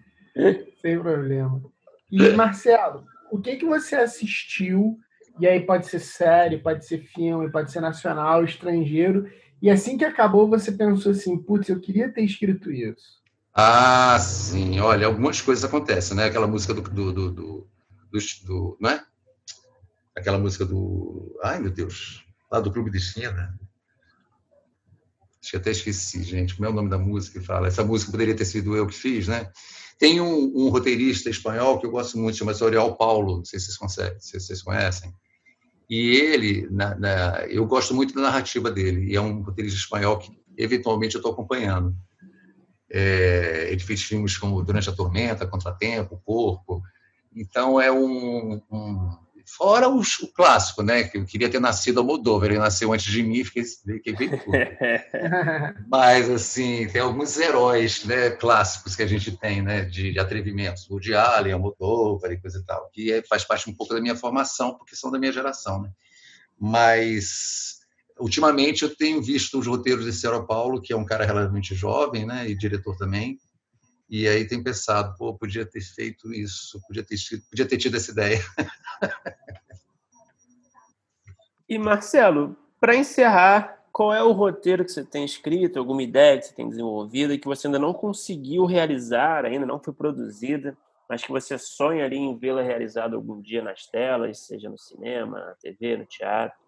[0.82, 1.62] Sem problema.
[2.10, 4.98] E, Marcelo, o que, que você assistiu?
[5.38, 9.30] E aí pode ser série, pode ser filme, pode ser nacional, estrangeiro,
[9.62, 13.18] e assim que acabou, você pensou assim: putz, eu queria ter escrito isso.
[13.54, 14.78] Ah, sim.
[14.80, 16.26] Olha, algumas coisas acontecem, né?
[16.26, 16.82] Aquela música do.
[16.82, 17.68] do, do, do,
[18.10, 19.04] do, do não é?
[20.16, 21.36] Aquela música do.
[21.42, 22.24] Ai, meu Deus.
[22.50, 23.58] Lá do Clube de Esquina.
[25.40, 26.54] Acho que até esqueci, gente.
[26.54, 27.68] Como é o nome da música que fala?
[27.68, 29.50] Essa música poderia ter sido eu que fiz, né?
[29.98, 33.38] Tem um, um roteirista espanhol que eu gosto muito, chama-se Oriol Paulo.
[33.38, 35.12] Não sei se vocês, se vocês conhecem
[35.88, 40.18] e ele, na, na, eu gosto muito da narrativa dele, e é um roteirista espanhol
[40.18, 41.96] que, eventualmente, eu estou acompanhando.
[42.90, 46.82] É, ele fez filmes como Durante a Tormenta, Contratempo, Corpo.
[47.34, 49.18] Então, é um, um
[49.56, 51.04] Fora o, o, clássico, né?
[51.04, 54.28] Que eu queria ter nascido a Moldova, ele nasceu antes de mim, fiquei, fiquei bem
[54.28, 54.52] tudo.
[55.88, 59.86] Mas, assim, tem alguns heróis né, clássicos que a gente tem, né?
[59.86, 60.86] De, de atrevimentos.
[60.90, 63.94] O de Allen, a Moldova e coisa e tal, que é, faz parte um pouco
[63.94, 65.90] da minha formação, porque são da minha geração, né?
[66.60, 67.78] Mas,
[68.20, 72.26] ultimamente, eu tenho visto os roteiros de Cero Paulo, que é um cara relativamente jovem,
[72.26, 72.48] né?
[72.50, 73.38] E diretor também,
[74.08, 77.16] e aí tem pensado, pô, podia ter feito isso, podia ter,
[77.50, 78.40] podia ter tido essa ideia.
[81.68, 86.46] E Marcelo, para encerrar, qual é o roteiro que você tem escrito, alguma ideia que
[86.46, 90.76] você tem desenvolvida que você ainda não conseguiu realizar, ainda não foi produzida,
[91.08, 95.38] mas que você sonha ali em vê-la realizada algum dia nas telas, seja no cinema,
[95.38, 96.58] na TV, no teatro?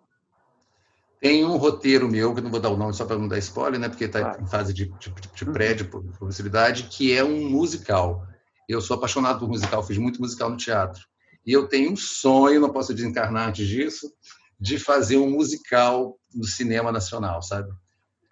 [1.20, 3.78] Tem um roteiro meu, que não vou dar o nome só para não dar spoiler,
[3.78, 3.90] né?
[3.90, 4.42] Porque está claro.
[4.42, 5.52] em fase de, de, de uhum.
[5.52, 8.26] pré, de possibilidade, que é um musical.
[8.66, 11.04] Eu sou apaixonado por musical, fiz muito musical no teatro.
[11.44, 14.10] E eu tenho um sonho, não posso desencarnar antes disso,
[14.58, 17.70] de fazer um musical no cinema nacional, sabe?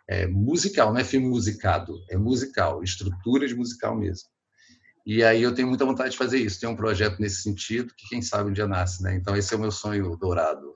[0.09, 4.28] É musical, não é filme musicado, é musical, estrutura de musical mesmo.
[5.05, 6.60] E aí eu tenho muita vontade de fazer isso.
[6.60, 9.15] Tem um projeto nesse sentido que quem sabe um dia nasce, né?
[9.15, 10.74] Então esse é o meu sonho dourado.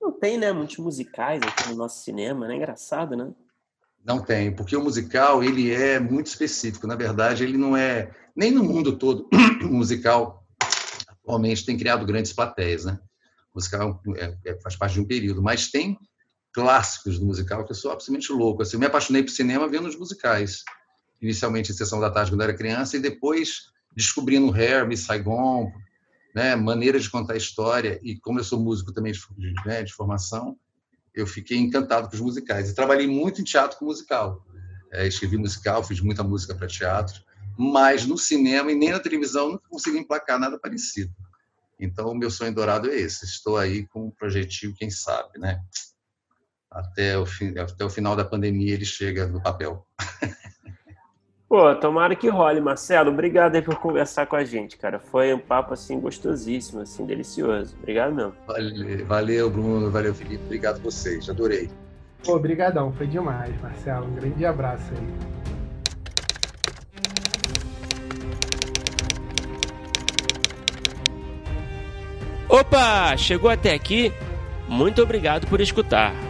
[0.00, 2.56] Não tem, né, muitos musicais aqui no nosso cinema, né?
[2.56, 3.32] Engraçado, né?
[4.04, 6.86] Não tem, porque o musical ele é muito específico.
[6.86, 9.28] Na verdade, ele não é nem no mundo todo
[9.62, 10.46] musical.
[11.06, 12.98] Atualmente tem criado grandes plateias, né?
[13.52, 15.98] O musical é, é, faz parte de um período, mas tem
[16.52, 18.62] clássicos do musical que eu sou absolutamente louco.
[18.62, 20.64] Assim, eu me apaixonei por cinema vendo os musicais.
[21.20, 25.70] Inicialmente em Sessão da Tarde quando eu era criança e depois descobrindo Hair, Miss Saigon,
[26.34, 29.20] né, maneira de contar história e como eu sou músico também de,
[29.64, 30.56] né, de formação,
[31.14, 32.70] eu fiquei encantado com os musicais.
[32.70, 34.44] E trabalhei muito em teatro com musical.
[34.92, 37.22] É, escrevi musical, fiz muita música para teatro,
[37.56, 41.14] mas no cinema e nem na televisão nunca consegui emplacar nada parecido.
[41.78, 43.24] Então, o meu sonho dourado é esse.
[43.24, 45.62] Estou aí com um projetinho, quem sabe, né?
[46.70, 49.86] Até o, fim, até o final da pandemia ele chega no papel.
[51.50, 53.10] Pô, tomara que role, Marcelo.
[53.10, 55.00] Obrigado aí por conversar com a gente, cara.
[55.00, 57.74] Foi um papo assim gostosíssimo, assim, delicioso.
[57.76, 58.32] Obrigado mesmo.
[58.46, 59.90] Valeu, valeu Bruno.
[59.90, 60.44] Valeu, Felipe.
[60.44, 61.28] Obrigado a vocês.
[61.28, 61.68] Adorei.
[62.24, 62.92] Pô, obrigadão.
[62.92, 64.06] Foi demais, Marcelo.
[64.06, 65.40] Um grande abraço aí.
[72.48, 73.16] Opa!
[73.16, 74.12] Chegou até aqui?
[74.68, 76.29] Muito obrigado por escutar.